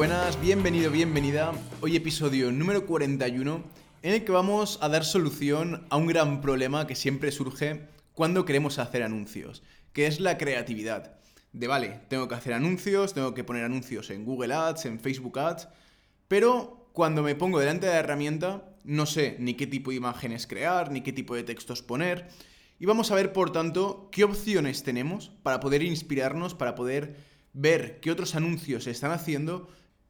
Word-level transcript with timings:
buenas, 0.00 0.40
bienvenido, 0.40 0.90
bienvenida. 0.90 1.52
Hoy 1.82 1.94
episodio 1.94 2.50
número 2.50 2.86
41 2.86 3.62
en 4.00 4.14
el 4.14 4.24
que 4.24 4.32
vamos 4.32 4.78
a 4.80 4.88
dar 4.88 5.04
solución 5.04 5.86
a 5.90 5.98
un 5.98 6.06
gran 6.06 6.40
problema 6.40 6.86
que 6.86 6.94
siempre 6.94 7.30
surge 7.30 7.86
cuando 8.14 8.46
queremos 8.46 8.78
hacer 8.78 9.02
anuncios, 9.02 9.62
que 9.92 10.06
es 10.06 10.18
la 10.18 10.38
creatividad. 10.38 11.18
De 11.52 11.66
vale, 11.66 12.00
tengo 12.08 12.28
que 12.28 12.34
hacer 12.34 12.54
anuncios, 12.54 13.12
tengo 13.12 13.34
que 13.34 13.44
poner 13.44 13.62
anuncios 13.62 14.08
en 14.08 14.24
Google 14.24 14.54
Ads, 14.54 14.86
en 14.86 15.00
Facebook 15.00 15.38
Ads, 15.38 15.68
pero 16.28 16.88
cuando 16.94 17.22
me 17.22 17.34
pongo 17.34 17.60
delante 17.60 17.84
de 17.84 17.92
la 17.92 17.98
herramienta 17.98 18.72
no 18.84 19.04
sé 19.04 19.36
ni 19.38 19.52
qué 19.52 19.66
tipo 19.66 19.90
de 19.90 19.98
imágenes 19.98 20.46
crear, 20.46 20.90
ni 20.90 21.02
qué 21.02 21.12
tipo 21.12 21.34
de 21.34 21.42
textos 21.42 21.82
poner. 21.82 22.28
Y 22.78 22.86
vamos 22.86 23.10
a 23.10 23.16
ver, 23.16 23.34
por 23.34 23.52
tanto, 23.52 24.08
qué 24.10 24.24
opciones 24.24 24.82
tenemos 24.82 25.28
para 25.42 25.60
poder 25.60 25.82
inspirarnos, 25.82 26.54
para 26.54 26.74
poder 26.74 27.18
ver 27.52 28.00
qué 28.00 28.10
otros 28.10 28.34
anuncios 28.34 28.84
se 28.84 28.92
están 28.92 29.10
haciendo 29.10 29.68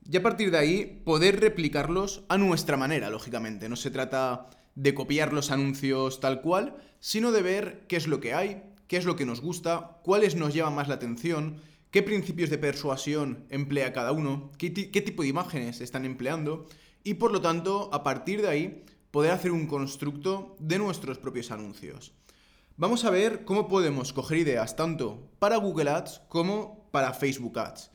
y 0.09 0.17
a 0.17 0.23
partir 0.23 0.51
de 0.51 0.59
ahí 0.59 1.03
poder 1.05 1.41
replicarlos 1.41 2.25
a 2.29 2.39
nuestra 2.39 2.77
manera, 2.77 3.11
lógicamente. 3.11 3.69
No 3.69 3.77
se 3.77 3.91
trata 3.91 4.51
de 4.75 4.95
copiar 4.95 5.33
los 5.33 5.51
anuncios 5.51 6.21
tal 6.21 6.41
cual, 6.41 6.77
sino 7.01 7.33
de 7.33 7.43
ver 7.43 7.85
qué 7.89 7.97
es 7.97 8.07
lo 8.07 8.21
que 8.21 8.35
hay, 8.35 8.63
qué 8.87 8.97
es 8.97 9.05
lo 9.05 9.17
que 9.17 9.27
nos 9.27 9.41
gusta, 9.41 10.01
cuáles 10.03 10.37
nos 10.37 10.55
llaman 10.55 10.75
más 10.75 10.89
la 10.89 10.95
atención, 10.95 11.61
qué 11.91 12.03
principios 12.03 12.51
de 12.51 12.59
persuasión 12.59 13.45
emplea 13.51 13.93
cada 13.93 14.13
uno, 14.13 14.51
qué, 14.59 14.73
qué 14.73 15.01
tipo 15.03 15.23
de 15.23 15.29
imágenes 15.29 15.81
están 15.81 16.05
empleando 16.05 16.67
y 17.03 17.15
por 17.15 17.33
lo 17.33 17.41
tanto, 17.41 17.91
a 17.93 18.03
partir 18.03 18.43
de 18.43 18.49
ahí, 18.49 18.85
poder 19.11 19.33
hacer 19.33 19.53
un 19.53 19.67
constructo 19.67 20.57
de 20.59 20.79
nuestros 20.79 21.19
propios 21.19 21.51
anuncios. 21.51 22.13
Vamos 22.77 23.05
a 23.05 23.11
ver 23.11 23.45
cómo 23.45 23.69
podemos 23.69 24.13
coger 24.13 24.39
ideas 24.39 24.77
tanto 24.77 25.31
para 25.39 25.57
Google 25.57 25.91
Ads 25.91 26.23
como 26.29 26.89
para 26.91 27.13
Facebook 27.13 27.59
Ads. 27.59 27.91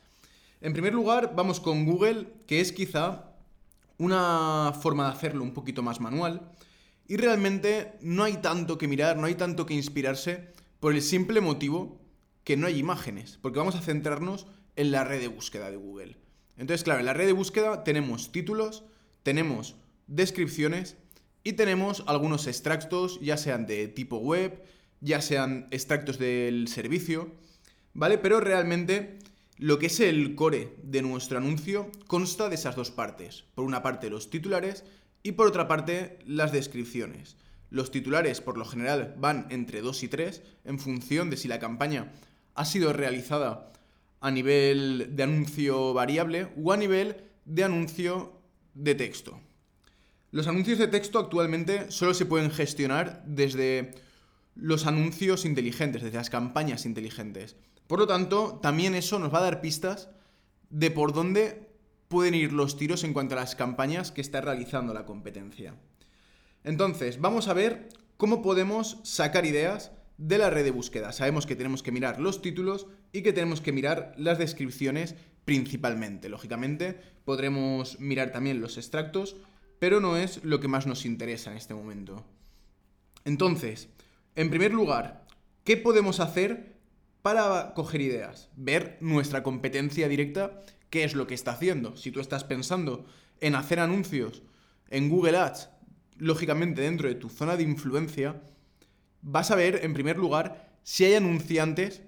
En 0.60 0.72
primer 0.72 0.94
lugar, 0.94 1.34
vamos 1.36 1.60
con 1.60 1.84
Google, 1.84 2.28
que 2.46 2.60
es 2.60 2.72
quizá 2.72 3.32
una 3.98 4.72
forma 4.80 5.04
de 5.04 5.12
hacerlo 5.12 5.42
un 5.42 5.52
poquito 5.52 5.82
más 5.82 6.00
manual. 6.00 6.50
Y 7.08 7.18
realmente 7.18 7.92
no 8.00 8.24
hay 8.24 8.38
tanto 8.38 8.78
que 8.78 8.88
mirar, 8.88 9.16
no 9.16 9.26
hay 9.26 9.34
tanto 9.34 9.66
que 9.66 9.74
inspirarse 9.74 10.48
por 10.80 10.94
el 10.94 11.02
simple 11.02 11.40
motivo 11.40 12.00
que 12.42 12.56
no 12.56 12.66
hay 12.66 12.78
imágenes, 12.78 13.38
porque 13.42 13.58
vamos 13.58 13.74
a 13.74 13.80
centrarnos 13.80 14.46
en 14.76 14.92
la 14.92 15.04
red 15.04 15.20
de 15.20 15.28
búsqueda 15.28 15.70
de 15.70 15.76
Google. 15.76 16.16
Entonces, 16.56 16.84
claro, 16.84 17.00
en 17.00 17.06
la 17.06 17.14
red 17.14 17.26
de 17.26 17.32
búsqueda 17.32 17.84
tenemos 17.84 18.32
títulos, 18.32 18.84
tenemos 19.22 19.76
descripciones 20.06 20.96
y 21.44 21.52
tenemos 21.52 22.02
algunos 22.06 22.46
extractos, 22.46 23.20
ya 23.20 23.36
sean 23.36 23.66
de 23.66 23.88
tipo 23.88 24.18
web, 24.18 24.62
ya 25.00 25.20
sean 25.20 25.68
extractos 25.70 26.18
del 26.18 26.68
servicio, 26.68 27.32
¿vale? 27.92 28.18
Pero 28.18 28.40
realmente 28.40 29.18
lo 29.58 29.78
que 29.78 29.86
es 29.86 30.00
el 30.00 30.34
core 30.34 30.76
de 30.82 31.02
nuestro 31.02 31.38
anuncio 31.38 31.90
consta 32.06 32.48
de 32.48 32.56
esas 32.56 32.76
dos 32.76 32.90
partes. 32.90 33.44
Por 33.54 33.64
una 33.64 33.82
parte 33.82 34.10
los 34.10 34.28
titulares 34.28 34.84
y 35.22 35.32
por 35.32 35.46
otra 35.46 35.66
parte 35.66 36.18
las 36.26 36.52
descripciones. 36.52 37.36
Los 37.70 37.90
titulares 37.90 38.40
por 38.40 38.58
lo 38.58 38.64
general 38.64 39.14
van 39.18 39.46
entre 39.50 39.80
2 39.80 40.02
y 40.02 40.08
3 40.08 40.42
en 40.64 40.78
función 40.78 41.30
de 41.30 41.36
si 41.36 41.48
la 41.48 41.58
campaña 41.58 42.12
ha 42.54 42.64
sido 42.64 42.92
realizada 42.92 43.72
a 44.20 44.30
nivel 44.30 45.16
de 45.16 45.22
anuncio 45.22 45.94
variable 45.94 46.48
o 46.62 46.72
a 46.72 46.76
nivel 46.76 47.16
de 47.44 47.64
anuncio 47.64 48.40
de 48.74 48.94
texto. 48.94 49.40
Los 50.32 50.48
anuncios 50.48 50.78
de 50.78 50.88
texto 50.88 51.18
actualmente 51.18 51.90
solo 51.90 52.12
se 52.12 52.26
pueden 52.26 52.50
gestionar 52.50 53.22
desde 53.26 53.94
los 54.54 54.86
anuncios 54.86 55.44
inteligentes, 55.44 56.02
desde 56.02 56.18
las 56.18 56.30
campañas 56.30 56.84
inteligentes. 56.84 57.56
Por 57.86 57.98
lo 57.98 58.06
tanto, 58.06 58.58
también 58.62 58.94
eso 58.94 59.18
nos 59.18 59.32
va 59.32 59.38
a 59.38 59.42
dar 59.42 59.60
pistas 59.60 60.08
de 60.70 60.90
por 60.90 61.12
dónde 61.12 61.70
pueden 62.08 62.34
ir 62.34 62.52
los 62.52 62.76
tiros 62.76 63.04
en 63.04 63.12
cuanto 63.12 63.34
a 63.34 63.40
las 63.40 63.54
campañas 63.56 64.12
que 64.12 64.20
está 64.20 64.40
realizando 64.40 64.94
la 64.94 65.06
competencia. 65.06 65.74
Entonces, 66.64 67.20
vamos 67.20 67.48
a 67.48 67.54
ver 67.54 67.88
cómo 68.16 68.42
podemos 68.42 68.98
sacar 69.02 69.46
ideas 69.46 69.92
de 70.18 70.38
la 70.38 70.50
red 70.50 70.64
de 70.64 70.70
búsqueda. 70.70 71.12
Sabemos 71.12 71.46
que 71.46 71.56
tenemos 71.56 71.82
que 71.82 71.92
mirar 71.92 72.20
los 72.20 72.42
títulos 72.42 72.86
y 73.12 73.22
que 73.22 73.32
tenemos 73.32 73.60
que 73.60 73.72
mirar 73.72 74.14
las 74.16 74.38
descripciones 74.38 75.14
principalmente. 75.44 76.28
Lógicamente, 76.28 76.98
podremos 77.24 78.00
mirar 78.00 78.32
también 78.32 78.60
los 78.60 78.78
extractos, 78.78 79.36
pero 79.78 80.00
no 80.00 80.16
es 80.16 80.42
lo 80.44 80.58
que 80.60 80.68
más 80.68 80.86
nos 80.86 81.04
interesa 81.04 81.50
en 81.50 81.56
este 81.56 81.74
momento. 81.74 82.24
Entonces, 83.24 83.88
en 84.34 84.50
primer 84.50 84.72
lugar, 84.72 85.26
¿qué 85.64 85.76
podemos 85.76 86.20
hacer 86.20 86.75
para 87.26 87.74
coger 87.74 88.02
ideas? 88.02 88.50
Ver 88.54 88.98
nuestra 89.00 89.42
competencia 89.42 90.06
directa, 90.06 90.62
qué 90.90 91.02
es 91.02 91.16
lo 91.16 91.26
que 91.26 91.34
está 91.34 91.50
haciendo. 91.50 91.96
Si 91.96 92.12
tú 92.12 92.20
estás 92.20 92.44
pensando 92.44 93.04
en 93.40 93.56
hacer 93.56 93.80
anuncios 93.80 94.44
en 94.90 95.08
Google 95.08 95.36
Ads, 95.36 95.68
lógicamente 96.18 96.82
dentro 96.82 97.08
de 97.08 97.16
tu 97.16 97.28
zona 97.28 97.56
de 97.56 97.64
influencia, 97.64 98.40
vas 99.22 99.50
a 99.50 99.56
ver, 99.56 99.80
en 99.82 99.92
primer 99.92 100.18
lugar, 100.18 100.78
si 100.84 101.04
hay 101.04 101.14
anunciantes 101.14 102.02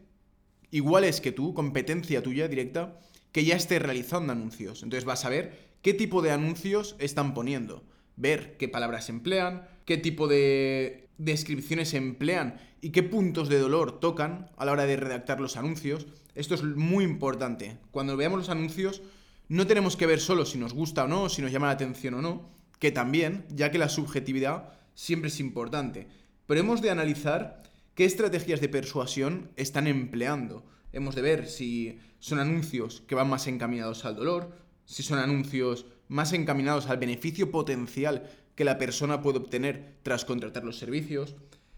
iguales 0.70 1.20
que 1.20 1.32
tú, 1.32 1.52
competencia 1.52 2.22
tuya 2.22 2.46
directa, 2.46 3.00
que 3.32 3.44
ya 3.44 3.56
esté 3.56 3.80
realizando 3.80 4.32
anuncios. 4.32 4.84
Entonces 4.84 5.04
vas 5.04 5.24
a 5.24 5.30
ver 5.30 5.74
qué 5.82 5.94
tipo 5.94 6.22
de 6.22 6.30
anuncios 6.30 6.94
están 7.00 7.34
poniendo, 7.34 7.84
ver 8.14 8.56
qué 8.56 8.68
palabras 8.68 9.08
emplean, 9.08 9.66
qué 9.84 9.96
tipo 9.96 10.28
de 10.28 11.07
descripciones 11.18 11.94
emplean 11.94 12.58
y 12.80 12.90
qué 12.90 13.02
puntos 13.02 13.48
de 13.48 13.58
dolor 13.58 14.00
tocan 14.00 14.50
a 14.56 14.64
la 14.64 14.72
hora 14.72 14.86
de 14.86 14.96
redactar 14.96 15.40
los 15.40 15.56
anuncios. 15.56 16.06
Esto 16.34 16.54
es 16.54 16.62
muy 16.62 17.04
importante. 17.04 17.78
Cuando 17.90 18.16
veamos 18.16 18.38
los 18.38 18.48
anuncios, 18.48 19.02
no 19.48 19.66
tenemos 19.66 19.96
que 19.96 20.06
ver 20.06 20.20
solo 20.20 20.46
si 20.46 20.58
nos 20.58 20.72
gusta 20.72 21.04
o 21.04 21.08
no, 21.08 21.28
si 21.28 21.42
nos 21.42 21.52
llama 21.52 21.66
la 21.66 21.72
atención 21.72 22.14
o 22.14 22.22
no, 22.22 22.48
que 22.78 22.92
también, 22.92 23.44
ya 23.50 23.70
que 23.70 23.78
la 23.78 23.88
subjetividad 23.88 24.72
siempre 24.94 25.28
es 25.28 25.40
importante 25.40 26.06
pero 26.48 26.60
hemos 26.60 26.80
de 26.80 26.90
analizar 26.90 27.62
qué 27.94 28.06
estrategias 28.06 28.62
de 28.62 28.70
persuasión 28.70 29.50
están 29.56 29.86
empleando. 29.86 30.64
Hemos 30.94 31.14
de 31.14 31.20
ver 31.20 31.46
si 31.46 31.98
son 32.20 32.40
anuncios 32.40 33.02
que 33.06 33.14
van 33.14 33.28
más 33.28 33.46
encaminados 33.46 34.06
al 34.06 34.16
dolor, 34.16 34.56
si 34.86 35.02
son 35.02 35.18
anuncios 35.18 35.84
más 36.08 36.32
encaminados 36.32 36.86
al 36.86 36.96
beneficio 36.96 37.50
potencial 37.50 38.30
que 38.58 38.64
la 38.64 38.76
persona 38.76 39.22
puede 39.22 39.38
obtener 39.38 39.98
tras 40.02 40.24
contratar 40.24 40.64
los 40.64 40.76
servicios, 40.76 41.36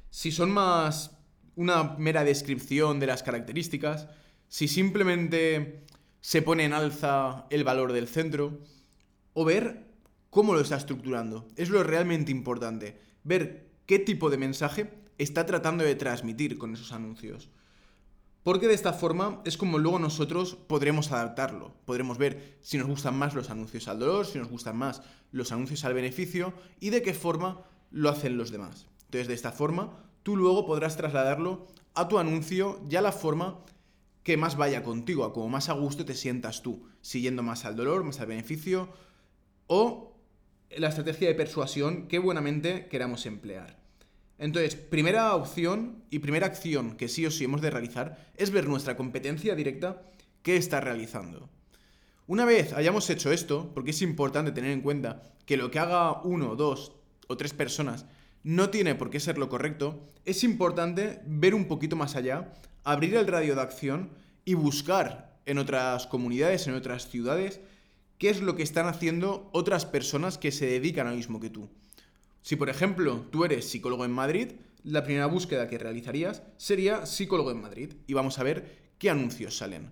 si 0.08 0.32
son 0.32 0.50
más 0.50 1.10
una 1.54 1.94
mera 1.98 2.24
descripción 2.24 3.00
de 3.00 3.06
las 3.06 3.22
características, 3.22 4.08
si 4.48 4.66
simplemente 4.66 5.84
se 6.22 6.40
pone 6.40 6.64
en 6.64 6.72
alza 6.72 7.44
el 7.50 7.64
valor 7.64 7.92
del 7.92 8.08
centro, 8.08 8.60
o 9.34 9.44
ver 9.44 9.88
cómo 10.30 10.54
lo 10.54 10.62
está 10.62 10.76
estructurando. 10.76 11.46
Es 11.56 11.68
lo 11.68 11.82
realmente 11.82 12.32
importante. 12.32 12.98
Ver 13.24 13.68
qué 13.84 13.98
tipo 13.98 14.30
de 14.30 14.38
mensaje 14.38 14.90
está 15.18 15.44
tratando 15.44 15.84
de 15.84 15.96
transmitir 15.96 16.56
con 16.56 16.72
esos 16.72 16.92
anuncios. 16.92 17.50
Porque 18.42 18.68
de 18.68 18.74
esta 18.74 18.92
forma 18.92 19.42
es 19.44 19.56
como 19.56 19.78
luego 19.78 19.98
nosotros 19.98 20.56
podremos 20.66 21.12
adaptarlo. 21.12 21.74
Podremos 21.84 22.16
ver 22.16 22.56
si 22.62 22.78
nos 22.78 22.86
gustan 22.86 23.18
más 23.18 23.34
los 23.34 23.50
anuncios 23.50 23.86
al 23.86 23.98
dolor, 23.98 24.26
si 24.26 24.38
nos 24.38 24.48
gustan 24.48 24.76
más 24.76 25.02
los 25.30 25.52
anuncios 25.52 25.84
al 25.84 25.94
beneficio 25.94 26.54
y 26.80 26.90
de 26.90 27.02
qué 27.02 27.12
forma 27.12 27.64
lo 27.90 28.08
hacen 28.08 28.38
los 28.38 28.50
demás. 28.50 28.86
Entonces, 29.04 29.28
de 29.28 29.34
esta 29.34 29.52
forma, 29.52 30.04
tú 30.22 30.36
luego 30.36 30.64
podrás 30.64 30.96
trasladarlo 30.96 31.66
a 31.94 32.08
tu 32.08 32.18
anuncio 32.18 32.80
ya 32.88 33.02
la 33.02 33.12
forma 33.12 33.64
que 34.22 34.36
más 34.36 34.56
vaya 34.56 34.82
contigo, 34.82 35.24
a 35.24 35.32
como 35.32 35.48
más 35.48 35.68
a 35.68 35.72
gusto 35.72 36.04
te 36.04 36.14
sientas 36.14 36.62
tú, 36.62 36.86
siguiendo 37.00 37.42
más 37.42 37.64
al 37.64 37.76
dolor, 37.76 38.04
más 38.04 38.20
al 38.20 38.26
beneficio 38.26 38.88
o 39.66 40.16
la 40.70 40.88
estrategia 40.88 41.28
de 41.28 41.34
persuasión 41.34 42.06
que 42.06 42.18
buenamente 42.18 42.86
queramos 42.88 43.26
emplear. 43.26 43.79
Entonces, 44.40 44.74
primera 44.74 45.34
opción 45.34 46.02
y 46.08 46.20
primera 46.20 46.46
acción 46.46 46.96
que 46.96 47.08
sí 47.08 47.26
o 47.26 47.30
sí 47.30 47.44
hemos 47.44 47.60
de 47.60 47.70
realizar 47.70 48.26
es 48.38 48.50
ver 48.50 48.66
nuestra 48.66 48.96
competencia 48.96 49.54
directa 49.54 50.02
qué 50.42 50.56
está 50.56 50.80
realizando. 50.80 51.50
Una 52.26 52.46
vez 52.46 52.72
hayamos 52.72 53.10
hecho 53.10 53.32
esto, 53.32 53.70
porque 53.74 53.90
es 53.90 54.00
importante 54.00 54.50
tener 54.50 54.70
en 54.70 54.80
cuenta 54.80 55.22
que 55.44 55.58
lo 55.58 55.70
que 55.70 55.78
haga 55.78 56.22
uno, 56.22 56.56
dos 56.56 56.92
o 57.28 57.36
tres 57.36 57.52
personas 57.52 58.06
no 58.42 58.70
tiene 58.70 58.94
por 58.94 59.10
qué 59.10 59.20
ser 59.20 59.36
lo 59.36 59.50
correcto, 59.50 60.06
es 60.24 60.42
importante 60.42 61.20
ver 61.26 61.54
un 61.54 61.66
poquito 61.66 61.94
más 61.94 62.16
allá, 62.16 62.54
abrir 62.82 63.16
el 63.16 63.26
radio 63.26 63.54
de 63.54 63.60
acción 63.60 64.10
y 64.46 64.54
buscar 64.54 65.38
en 65.44 65.58
otras 65.58 66.06
comunidades, 66.06 66.66
en 66.66 66.74
otras 66.74 67.10
ciudades, 67.10 67.60
qué 68.16 68.30
es 68.30 68.40
lo 68.40 68.56
que 68.56 68.62
están 68.62 68.86
haciendo 68.86 69.50
otras 69.52 69.84
personas 69.84 70.38
que 70.38 70.50
se 70.50 70.64
dedican 70.64 71.06
al 71.08 71.16
mismo 71.16 71.40
que 71.40 71.50
tú. 71.50 71.68
Si, 72.42 72.56
por 72.56 72.70
ejemplo, 72.70 73.26
tú 73.30 73.44
eres 73.44 73.68
psicólogo 73.68 74.04
en 74.04 74.12
Madrid, 74.12 74.52
la 74.82 75.04
primera 75.04 75.26
búsqueda 75.26 75.68
que 75.68 75.78
realizarías 75.78 76.42
sería 76.56 77.06
psicólogo 77.06 77.50
en 77.50 77.60
Madrid 77.60 77.92
y 78.06 78.14
vamos 78.14 78.38
a 78.38 78.42
ver 78.42 78.92
qué 78.98 79.10
anuncios 79.10 79.56
salen. 79.56 79.90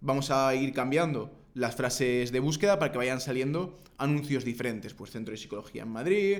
Vamos 0.00 0.30
a 0.30 0.54
ir 0.54 0.72
cambiando 0.72 1.38
las 1.54 1.76
frases 1.76 2.32
de 2.32 2.40
búsqueda 2.40 2.78
para 2.78 2.92
que 2.92 2.98
vayan 2.98 3.20
saliendo 3.20 3.78
anuncios 3.98 4.44
diferentes, 4.44 4.94
pues 4.94 5.10
centro 5.10 5.32
de 5.32 5.38
psicología 5.38 5.82
en 5.82 5.90
Madrid, 5.90 6.38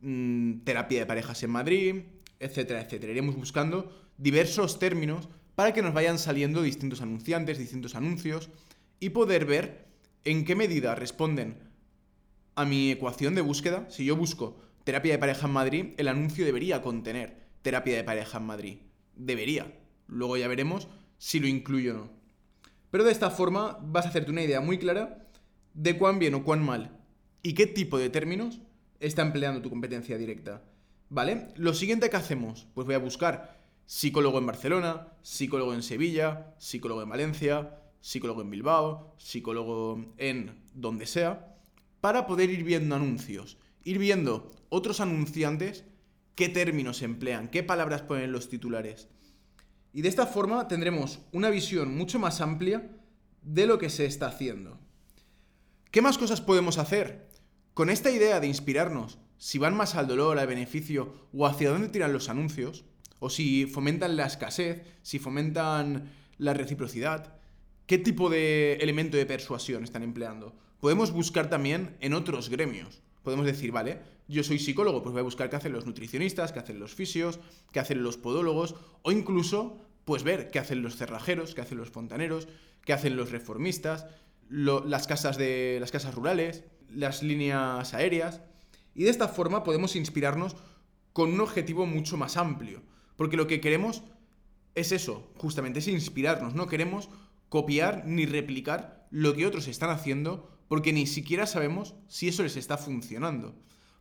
mm, 0.00 0.64
terapia 0.64 1.00
de 1.00 1.06
parejas 1.06 1.42
en 1.42 1.50
Madrid, 1.50 2.02
etcétera, 2.40 2.82
etcétera. 2.82 3.12
Iremos 3.12 3.36
buscando 3.36 3.90
diversos 4.18 4.78
términos 4.78 5.28
para 5.54 5.72
que 5.72 5.82
nos 5.82 5.94
vayan 5.94 6.18
saliendo 6.18 6.62
distintos 6.62 7.00
anunciantes, 7.00 7.58
distintos 7.58 7.94
anuncios 7.94 8.50
y 8.98 9.10
poder 9.10 9.44
ver 9.46 9.86
en 10.24 10.44
qué 10.44 10.56
medida 10.56 10.94
responden 10.94 11.58
a 12.54 12.64
mi 12.64 12.90
ecuación 12.90 13.34
de 13.34 13.40
búsqueda. 13.40 13.86
Si 13.90 14.04
yo 14.04 14.16
busco 14.16 14.56
terapia 14.84 15.12
de 15.12 15.18
pareja 15.18 15.46
en 15.46 15.52
Madrid, 15.52 15.86
el 15.96 16.08
anuncio 16.08 16.44
debería 16.44 16.82
contener 16.82 17.48
terapia 17.62 17.96
de 17.96 18.04
pareja 18.04 18.38
en 18.38 18.44
Madrid. 18.44 18.78
Debería. 19.16 19.78
Luego 20.06 20.36
ya 20.36 20.48
veremos 20.48 20.88
si 21.18 21.40
lo 21.40 21.46
incluyo 21.46 21.94
o 21.94 21.98
no. 21.98 22.10
Pero 22.90 23.04
de 23.04 23.12
esta 23.12 23.30
forma 23.30 23.78
vas 23.82 24.06
a 24.06 24.10
hacerte 24.10 24.30
una 24.30 24.42
idea 24.42 24.60
muy 24.60 24.78
clara 24.78 25.28
de 25.72 25.98
cuán 25.98 26.18
bien 26.18 26.34
o 26.34 26.44
cuán 26.44 26.64
mal 26.64 27.00
y 27.42 27.54
qué 27.54 27.66
tipo 27.66 27.98
de 27.98 28.10
términos 28.10 28.60
está 29.00 29.22
empleando 29.22 29.62
tu 29.62 29.70
competencia 29.70 30.16
directa. 30.16 30.62
¿Vale? 31.10 31.48
Lo 31.56 31.74
siguiente 31.74 32.10
que 32.10 32.16
hacemos, 32.16 32.66
pues 32.74 32.86
voy 32.86 32.94
a 32.94 32.98
buscar 32.98 33.60
psicólogo 33.86 34.38
en 34.38 34.46
Barcelona, 34.46 35.08
psicólogo 35.22 35.74
en 35.74 35.82
Sevilla, 35.82 36.54
psicólogo 36.58 37.02
en 37.02 37.08
Valencia, 37.08 37.78
psicólogo 38.00 38.42
en 38.42 38.50
Bilbao, 38.50 39.14
psicólogo 39.18 40.14
en 40.16 40.62
donde 40.74 41.06
sea, 41.06 41.53
para 42.04 42.26
poder 42.26 42.50
ir 42.50 42.64
viendo 42.64 42.94
anuncios, 42.94 43.56
ir 43.82 43.98
viendo 43.98 44.52
otros 44.68 45.00
anunciantes 45.00 45.86
qué 46.34 46.50
términos 46.50 47.00
emplean, 47.00 47.48
qué 47.48 47.62
palabras 47.62 48.02
ponen 48.02 48.24
en 48.24 48.32
los 48.32 48.50
titulares. 48.50 49.08
Y 49.90 50.02
de 50.02 50.10
esta 50.10 50.26
forma 50.26 50.68
tendremos 50.68 51.20
una 51.32 51.48
visión 51.48 51.96
mucho 51.96 52.18
más 52.18 52.42
amplia 52.42 52.90
de 53.40 53.64
lo 53.64 53.78
que 53.78 53.88
se 53.88 54.04
está 54.04 54.26
haciendo. 54.26 54.78
¿Qué 55.90 56.02
más 56.02 56.18
cosas 56.18 56.42
podemos 56.42 56.76
hacer? 56.76 57.26
Con 57.72 57.88
esta 57.88 58.10
idea 58.10 58.38
de 58.38 58.48
inspirarnos, 58.48 59.18
si 59.38 59.56
van 59.56 59.74
más 59.74 59.94
al 59.94 60.06
dolor, 60.06 60.38
al 60.38 60.46
beneficio 60.46 61.30
o 61.32 61.46
hacia 61.46 61.70
dónde 61.70 61.88
tiran 61.88 62.12
los 62.12 62.28
anuncios, 62.28 62.84
o 63.18 63.30
si 63.30 63.64
fomentan 63.64 64.18
la 64.18 64.26
escasez, 64.26 64.82
si 65.00 65.18
fomentan 65.18 66.12
la 66.36 66.52
reciprocidad, 66.52 67.38
¿qué 67.86 67.96
tipo 67.96 68.28
de 68.28 68.74
elemento 68.74 69.16
de 69.16 69.24
persuasión 69.24 69.84
están 69.84 70.02
empleando? 70.02 70.54
Podemos 70.84 71.12
buscar 71.12 71.48
también 71.48 71.96
en 72.00 72.12
otros 72.12 72.50
gremios. 72.50 73.00
Podemos 73.22 73.46
decir, 73.46 73.72
vale, 73.72 74.00
yo 74.28 74.44
soy 74.44 74.58
psicólogo, 74.58 75.02
pues 75.02 75.14
voy 75.14 75.20
a 75.20 75.24
buscar 75.24 75.48
qué 75.48 75.56
hacen 75.56 75.72
los 75.72 75.86
nutricionistas, 75.86 76.52
qué 76.52 76.58
hacen 76.58 76.78
los 76.78 76.94
fisios, 76.94 77.40
qué 77.72 77.80
hacen 77.80 78.02
los 78.02 78.18
podólogos, 78.18 78.74
o 79.00 79.10
incluso, 79.10 79.78
pues 80.04 80.24
ver 80.24 80.50
qué 80.50 80.58
hacen 80.58 80.82
los 80.82 80.96
cerrajeros, 80.96 81.54
qué 81.54 81.62
hacen 81.62 81.78
los 81.78 81.88
fontaneros, 81.88 82.48
qué 82.84 82.92
hacen 82.92 83.16
los 83.16 83.30
reformistas, 83.30 84.04
las, 84.50 85.06
casas 85.06 85.38
de, 85.38 85.78
las 85.80 85.90
casas 85.90 86.14
rurales, 86.14 86.64
las 86.90 87.22
líneas 87.22 87.94
aéreas. 87.94 88.42
Y 88.94 89.04
de 89.04 89.10
esta 89.10 89.28
forma 89.28 89.64
podemos 89.64 89.96
inspirarnos 89.96 90.54
con 91.14 91.32
un 91.32 91.40
objetivo 91.40 91.86
mucho 91.86 92.18
más 92.18 92.36
amplio. 92.36 92.82
Porque 93.16 93.38
lo 93.38 93.46
que 93.46 93.62
queremos 93.62 94.02
es 94.74 94.92
eso, 94.92 95.32
justamente, 95.38 95.78
es 95.78 95.88
inspirarnos. 95.88 96.54
No 96.54 96.66
queremos 96.66 97.08
copiar 97.48 98.02
ni 98.04 98.26
replicar 98.26 99.06
lo 99.10 99.34
que 99.34 99.46
otros 99.46 99.66
están 99.66 99.88
haciendo 99.88 100.53
porque 100.68 100.92
ni 100.92 101.06
siquiera 101.06 101.46
sabemos 101.46 101.94
si 102.08 102.28
eso 102.28 102.42
les 102.42 102.56
está 102.56 102.76
funcionando. 102.76 103.54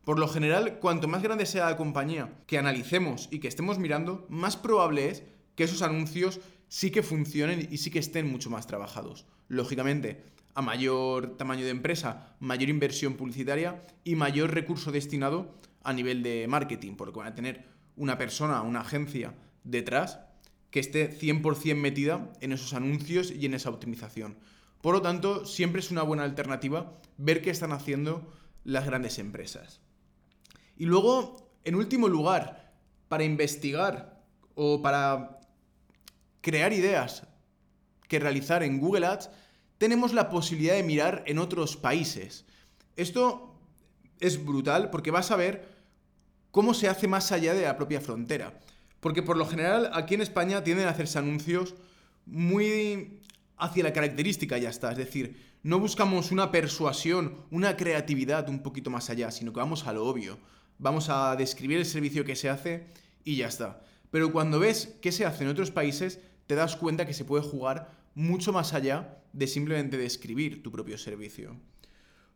Por 0.03 0.19
lo 0.19 0.27
general, 0.27 0.79
cuanto 0.79 1.07
más 1.07 1.23
grande 1.23 1.45
sea 1.45 1.69
la 1.69 1.77
compañía 1.77 2.33
que 2.45 2.57
analicemos 2.57 3.29
y 3.31 3.39
que 3.39 3.47
estemos 3.47 3.79
mirando, 3.79 4.25
más 4.29 4.57
probable 4.57 5.09
es 5.09 5.23
que 5.55 5.63
esos 5.63 5.81
anuncios 5.81 6.41
sí 6.67 6.91
que 6.91 7.03
funcionen 7.03 7.67
y 7.71 7.77
sí 7.77 7.89
que 7.89 7.99
estén 7.99 8.29
mucho 8.29 8.49
más 8.49 8.67
trabajados. 8.67 9.25
Lógicamente, 9.47 10.23
a 10.55 10.61
mayor 10.61 11.37
tamaño 11.37 11.63
de 11.63 11.71
empresa, 11.71 12.35
mayor 12.39 12.69
inversión 12.69 13.13
publicitaria 13.13 13.85
y 14.03 14.15
mayor 14.15 14.53
recurso 14.53 14.91
destinado 14.91 15.55
a 15.83 15.93
nivel 15.93 16.23
de 16.23 16.47
marketing, 16.47 16.95
porque 16.95 17.19
van 17.19 17.27
a 17.27 17.35
tener 17.35 17.65
una 17.95 18.17
persona, 18.17 18.61
una 18.61 18.81
agencia 18.81 19.35
detrás 19.63 20.19
que 20.69 20.79
esté 20.79 21.11
100% 21.11 21.75
metida 21.75 22.31
en 22.41 22.51
esos 22.51 22.73
anuncios 22.73 23.31
y 23.31 23.45
en 23.45 23.53
esa 23.53 23.69
optimización. 23.69 24.37
Por 24.83 24.95
lo 24.95 25.01
tanto, 25.01 25.45
siempre 25.45 25.79
es 25.79 25.91
una 25.91 26.03
buena 26.03 26.23
alternativa 26.23 26.99
ver 27.17 27.41
qué 27.41 27.51
están 27.51 27.71
haciendo 27.71 28.33
las 28.65 28.85
grandes 28.85 29.17
empresas. 29.17 29.79
Y 30.75 30.87
luego, 30.87 31.53
en 31.63 31.75
último 31.75 32.09
lugar, 32.09 32.73
para 33.07 33.23
investigar 33.23 34.21
o 34.55 34.81
para 34.81 35.39
crear 36.41 36.73
ideas 36.73 37.25
que 38.09 38.19
realizar 38.19 38.61
en 38.61 38.81
Google 38.81 39.05
Ads, 39.05 39.29
tenemos 39.77 40.11
la 40.11 40.29
posibilidad 40.29 40.73
de 40.73 40.83
mirar 40.83 41.23
en 41.27 41.39
otros 41.39 41.77
países. 41.77 42.45
Esto 42.97 43.57
es 44.19 44.43
brutal 44.43 44.89
porque 44.89 45.11
vas 45.11 45.31
a 45.31 45.37
ver 45.37 45.65
cómo 46.51 46.73
se 46.73 46.89
hace 46.89 47.07
más 47.07 47.31
allá 47.31 47.53
de 47.53 47.63
la 47.63 47.77
propia 47.77 48.01
frontera. 48.01 48.59
Porque 48.99 49.23
por 49.23 49.37
lo 49.37 49.45
general 49.45 49.91
aquí 49.93 50.15
en 50.15 50.21
España 50.21 50.61
tienden 50.65 50.87
a 50.87 50.91
hacerse 50.91 51.19
anuncios 51.19 51.73
muy 52.25 53.21
hacia 53.63 53.83
la 53.83 53.93
característica 53.93 54.57
ya 54.57 54.69
está. 54.69 54.91
Es 54.91 54.97
decir, 54.97 55.37
no 55.63 55.79
buscamos 55.79 56.31
una 56.31 56.51
persuasión, 56.51 57.45
una 57.51 57.77
creatividad 57.77 58.49
un 58.49 58.61
poquito 58.61 58.89
más 58.89 59.09
allá, 59.09 59.31
sino 59.31 59.53
que 59.53 59.59
vamos 59.59 59.87
a 59.87 59.93
lo 59.93 60.05
obvio 60.05 60.37
vamos 60.83 61.09
a 61.09 61.35
describir 61.35 61.77
el 61.77 61.85
servicio 61.85 62.25
que 62.25 62.35
se 62.35 62.49
hace 62.49 62.87
y 63.23 63.37
ya 63.37 63.47
está. 63.47 63.81
Pero 64.11 64.31
cuando 64.31 64.59
ves 64.59 64.97
qué 65.01 65.11
se 65.11 65.25
hace 65.25 65.43
en 65.43 65.49
otros 65.49 65.71
países, 65.71 66.19
te 66.45 66.55
das 66.55 66.75
cuenta 66.75 67.05
que 67.05 67.13
se 67.13 67.25
puede 67.25 67.43
jugar 67.43 67.91
mucho 68.15 68.51
más 68.53 68.73
allá 68.73 69.23
de 69.31 69.47
simplemente 69.47 69.97
describir 69.97 70.61
tu 70.61 70.71
propio 70.71 70.97
servicio. 70.97 71.55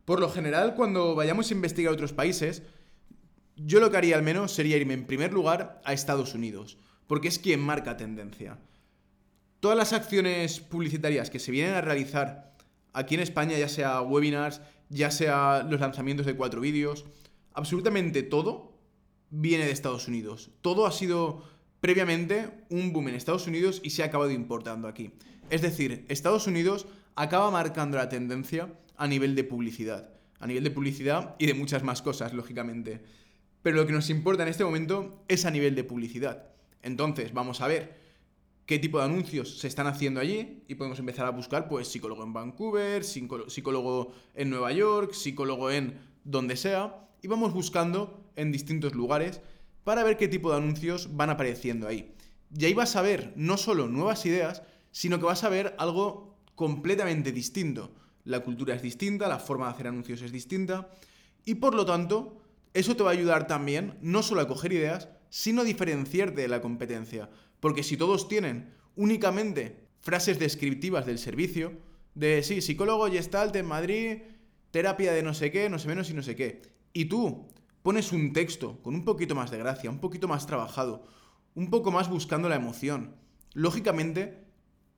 Por 0.04 0.18
lo 0.18 0.30
general, 0.30 0.74
cuando 0.74 1.14
vayamos 1.14 1.50
a 1.50 1.54
investigar 1.54 1.92
otros 1.92 2.12
países, 2.12 2.62
yo 3.56 3.80
lo 3.80 3.90
que 3.90 3.98
haría 3.98 4.16
al 4.16 4.22
menos 4.22 4.52
sería 4.52 4.78
irme 4.78 4.94
en 4.94 5.06
primer 5.06 5.32
lugar 5.32 5.80
a 5.84 5.92
Estados 5.92 6.34
Unidos, 6.34 6.78
porque 7.06 7.28
es 7.28 7.38
quien 7.38 7.60
marca 7.60 7.96
tendencia. 7.96 8.58
Todas 9.60 9.76
las 9.76 9.92
acciones 9.92 10.60
publicitarias 10.60 11.30
que 11.30 11.40
se 11.40 11.50
vienen 11.50 11.74
a 11.74 11.80
realizar 11.80 12.54
aquí 12.92 13.16
en 13.16 13.20
España, 13.20 13.58
ya 13.58 13.68
sea 13.68 14.00
webinars, 14.02 14.60
ya 14.88 15.10
sea 15.10 15.66
los 15.68 15.80
lanzamientos 15.80 16.26
de 16.26 16.36
cuatro 16.36 16.60
vídeos, 16.60 17.06
absolutamente 17.54 18.22
todo 18.22 18.78
viene 19.30 19.66
de 19.66 19.72
Estados 19.72 20.06
Unidos. 20.06 20.50
Todo 20.60 20.86
ha 20.86 20.92
sido 20.92 21.42
previamente 21.80 22.50
un 22.70 22.92
boom 22.92 23.08
en 23.08 23.16
Estados 23.16 23.48
Unidos 23.48 23.80
y 23.82 23.90
se 23.90 24.02
ha 24.02 24.06
acabado 24.06 24.30
importando 24.30 24.86
aquí. 24.86 25.10
Es 25.50 25.62
decir, 25.62 26.04
Estados 26.08 26.46
Unidos 26.46 26.86
acaba 27.16 27.50
marcando 27.50 27.96
la 27.96 28.08
tendencia 28.08 28.72
a 28.96 29.08
nivel 29.08 29.34
de 29.34 29.42
publicidad. 29.42 30.10
A 30.38 30.46
nivel 30.46 30.62
de 30.62 30.70
publicidad 30.70 31.34
y 31.38 31.46
de 31.46 31.54
muchas 31.54 31.82
más 31.82 32.00
cosas, 32.00 32.32
lógicamente. 32.32 33.02
Pero 33.62 33.76
lo 33.76 33.86
que 33.86 33.92
nos 33.92 34.08
importa 34.08 34.44
en 34.44 34.50
este 34.50 34.64
momento 34.64 35.24
es 35.26 35.44
a 35.46 35.50
nivel 35.50 35.74
de 35.74 35.82
publicidad. 35.82 36.46
Entonces, 36.82 37.32
vamos 37.32 37.60
a 37.60 37.66
ver 37.66 38.07
qué 38.68 38.78
tipo 38.78 38.98
de 38.98 39.06
anuncios 39.06 39.58
se 39.60 39.66
están 39.66 39.86
haciendo 39.86 40.20
allí 40.20 40.62
y 40.68 40.74
podemos 40.74 40.98
empezar 40.98 41.24
a 41.24 41.30
buscar, 41.30 41.68
pues, 41.68 41.88
psicólogo 41.88 42.22
en 42.22 42.34
Vancouver, 42.34 43.02
psicólogo 43.02 44.12
en 44.34 44.50
Nueva 44.50 44.72
York, 44.72 45.14
psicólogo 45.14 45.70
en 45.70 45.98
donde 46.22 46.54
sea, 46.54 47.08
y 47.22 47.28
vamos 47.28 47.54
buscando 47.54 48.30
en 48.36 48.52
distintos 48.52 48.94
lugares 48.94 49.40
para 49.84 50.04
ver 50.04 50.18
qué 50.18 50.28
tipo 50.28 50.50
de 50.50 50.58
anuncios 50.58 51.16
van 51.16 51.30
apareciendo 51.30 51.88
ahí. 51.88 52.14
Y 52.54 52.66
ahí 52.66 52.74
vas 52.74 52.94
a 52.96 53.00
ver 53.00 53.32
no 53.36 53.56
solo 53.56 53.88
nuevas 53.88 54.26
ideas, 54.26 54.62
sino 54.90 55.18
que 55.18 55.24
vas 55.24 55.44
a 55.44 55.48
ver 55.48 55.74
algo 55.78 56.36
completamente 56.54 57.32
distinto. 57.32 57.94
La 58.24 58.40
cultura 58.40 58.74
es 58.74 58.82
distinta, 58.82 59.28
la 59.28 59.38
forma 59.38 59.68
de 59.68 59.72
hacer 59.72 59.86
anuncios 59.86 60.20
es 60.20 60.30
distinta 60.30 60.90
y 61.46 61.54
por 61.54 61.74
lo 61.74 61.86
tanto 61.86 62.42
eso 62.74 62.94
te 62.96 63.02
va 63.02 63.10
a 63.10 63.14
ayudar 63.14 63.46
también 63.46 63.96
no 64.02 64.22
solo 64.22 64.42
a 64.42 64.46
coger 64.46 64.74
ideas, 64.74 65.08
sino 65.30 65.62
a 65.62 65.64
diferenciarte 65.64 66.42
de 66.42 66.48
la 66.48 66.60
competencia. 66.60 67.30
Porque 67.60 67.82
si 67.82 67.96
todos 67.96 68.28
tienen 68.28 68.74
únicamente 68.96 69.88
frases 70.00 70.38
descriptivas 70.38 71.06
del 71.06 71.18
servicio, 71.18 71.72
de 72.14 72.42
sí, 72.42 72.60
psicólogo 72.60 73.08
gestalt 73.08 73.54
en 73.56 73.66
Madrid, 73.66 74.18
terapia 74.70 75.12
de 75.12 75.22
no 75.22 75.34
sé 75.34 75.50
qué, 75.50 75.68
no 75.68 75.78
sé 75.78 75.88
menos 75.88 76.10
y 76.10 76.14
no 76.14 76.22
sé 76.22 76.36
qué, 76.36 76.62
y 76.92 77.06
tú 77.06 77.48
pones 77.82 78.12
un 78.12 78.32
texto 78.32 78.82
con 78.82 78.94
un 78.94 79.04
poquito 79.04 79.34
más 79.34 79.50
de 79.50 79.58
gracia, 79.58 79.90
un 79.90 80.00
poquito 80.00 80.28
más 80.28 80.46
trabajado, 80.46 81.06
un 81.54 81.70
poco 81.70 81.90
más 81.90 82.08
buscando 82.08 82.48
la 82.48 82.56
emoción, 82.56 83.16
lógicamente 83.54 84.44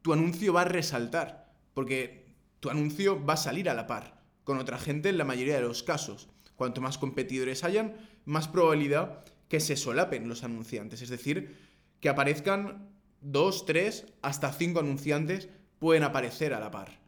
tu 0.03 0.13
anuncio 0.13 0.53
va 0.53 0.63
a 0.63 0.67
resaltar, 0.67 1.53
porque 1.75 2.35
tu 2.61 2.71
anuncio 2.71 3.25
va 3.25 3.35
a 3.35 3.39
salir 3.39 3.69
a 3.69 3.75
la 3.75 3.87
par 3.87 4.23
con 4.45 4.59
otra 4.59 4.79
gente 4.79 5.09
en 5.09 5.19
la 5.19 5.25
mayoría 5.25 5.55
de 5.55 5.63
los 5.63 5.83
casos. 5.83 6.29
Cuanto 6.57 6.81
más 6.81 6.99
competidores 6.99 7.65
hayan, 7.65 7.97
más 8.25 8.49
probabilidad 8.49 9.25
que 9.49 9.61
se 9.61 9.77
solapen 9.77 10.29
los 10.29 10.45
anunciantes, 10.45 11.03
es 11.03 11.09
decir, 11.09 11.70
que 12.01 12.09
aparezcan 12.09 12.89
dos, 13.21 13.67
tres, 13.67 14.07
hasta 14.23 14.53
cinco 14.53 14.81
anunciantes 14.81 15.49
pueden 15.79 16.03
aparecer 16.03 16.55
a 16.55 16.61
la 16.61 16.71
par. 16.71 17.01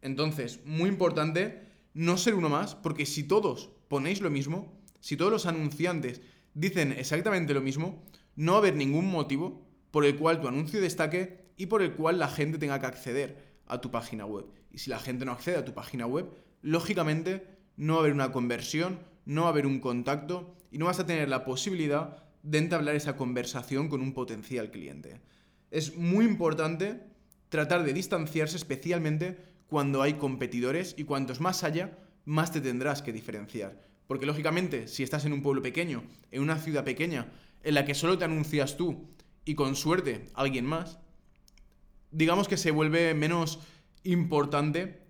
Entonces, 0.00 0.60
muy 0.64 0.88
importante 0.88 1.62
no 1.94 2.16
ser 2.16 2.34
uno 2.34 2.48
más, 2.48 2.74
porque 2.74 3.06
si 3.06 3.24
todos 3.24 3.70
ponéis 3.88 4.20
lo 4.20 4.30
mismo, 4.30 4.80
si 5.00 5.16
todos 5.16 5.30
los 5.30 5.46
anunciantes 5.46 6.20
dicen 6.54 6.92
exactamente 6.92 7.54
lo 7.54 7.60
mismo, 7.60 8.02
no 8.36 8.52
va 8.52 8.58
a 8.58 8.60
haber 8.60 8.76
ningún 8.76 9.10
motivo 9.10 9.66
por 9.90 10.04
el 10.04 10.16
cual 10.16 10.40
tu 10.40 10.48
anuncio 10.48 10.80
destaque 10.80 11.52
y 11.56 11.66
por 11.66 11.82
el 11.82 11.94
cual 11.94 12.18
la 12.18 12.28
gente 12.28 12.58
tenga 12.58 12.80
que 12.80 12.86
acceder 12.86 13.60
a 13.66 13.80
tu 13.80 13.90
página 13.90 14.24
web. 14.26 14.46
Y 14.70 14.78
si 14.78 14.90
la 14.90 14.98
gente 14.98 15.24
no 15.24 15.32
accede 15.32 15.56
a 15.56 15.64
tu 15.64 15.74
página 15.74 16.06
web, 16.06 16.30
lógicamente 16.62 17.46
no 17.76 17.94
va 17.94 17.98
a 17.98 18.02
haber 18.02 18.14
una 18.14 18.32
conversión, 18.32 19.00
no 19.24 19.42
va 19.42 19.48
a 19.48 19.50
haber 19.50 19.66
un 19.66 19.80
contacto 19.80 20.54
y 20.70 20.78
no 20.78 20.86
vas 20.86 20.98
a 20.98 21.06
tener 21.06 21.28
la 21.28 21.44
posibilidad 21.44 22.24
de 22.42 22.58
entablar 22.58 22.94
esa 22.94 23.16
conversación 23.16 23.88
con 23.88 24.00
un 24.00 24.14
potencial 24.14 24.70
cliente. 24.70 25.20
Es 25.70 25.96
muy 25.96 26.24
importante 26.24 27.00
tratar 27.48 27.84
de 27.84 27.92
distanciarse 27.92 28.56
especialmente 28.56 29.36
cuando 29.66 30.02
hay 30.02 30.14
competidores 30.14 30.94
y 30.96 31.04
cuantos 31.04 31.40
más 31.40 31.64
haya, 31.64 31.98
más 32.24 32.52
te 32.52 32.60
tendrás 32.60 33.02
que 33.02 33.12
diferenciar. 33.12 33.80
Porque 34.06 34.26
lógicamente, 34.26 34.88
si 34.88 35.02
estás 35.02 35.24
en 35.24 35.32
un 35.32 35.42
pueblo 35.42 35.62
pequeño, 35.62 36.04
en 36.30 36.42
una 36.42 36.58
ciudad 36.58 36.84
pequeña, 36.84 37.32
en 37.62 37.74
la 37.74 37.84
que 37.84 37.94
solo 37.94 38.18
te 38.18 38.24
anuncias 38.24 38.76
tú 38.76 39.08
y 39.44 39.54
con 39.54 39.76
suerte 39.76 40.26
alguien 40.34 40.66
más, 40.66 40.98
digamos 42.10 42.48
que 42.48 42.56
se 42.56 42.70
vuelve 42.70 43.14
menos 43.14 43.60
importante 44.04 45.00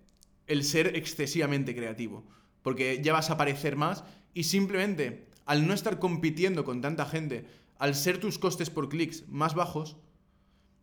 el 0.47 0.63
ser 0.63 0.95
excesivamente 0.95 1.75
creativo. 1.75 2.23
Porque 2.61 3.01
ya 3.03 3.13
vas 3.13 3.29
a 3.29 3.33
aparecer 3.33 3.75
más 3.75 4.03
y 4.33 4.43
simplemente 4.43 5.27
al 5.45 5.67
no 5.67 5.73
estar 5.73 5.99
compitiendo 5.99 6.63
con 6.63 6.81
tanta 6.81 7.05
gente, 7.05 7.45
al 7.77 7.95
ser 7.95 8.19
tus 8.19 8.39
costes 8.39 8.69
por 8.69 8.89
clics 8.89 9.27
más 9.27 9.55
bajos, 9.55 9.97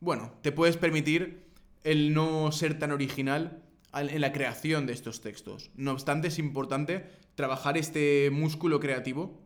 bueno, 0.01 0.33
te 0.43 0.53
puedes 0.53 0.77
permitir 0.77 1.45
el 1.85 2.15
no 2.15 2.53
ser 2.53 2.79
tan 2.79 2.91
original 2.91 3.63
en 3.93 4.21
la 4.21 4.33
creación 4.33 4.87
de 4.87 4.93
estos 4.93 5.21
textos. 5.21 5.71
No 5.75 5.93
obstante, 5.93 6.29
es 6.29 6.39
importante 6.39 7.07
trabajar 7.35 7.77
este 7.77 8.31
músculo 8.31 8.81
creativo 8.81 9.41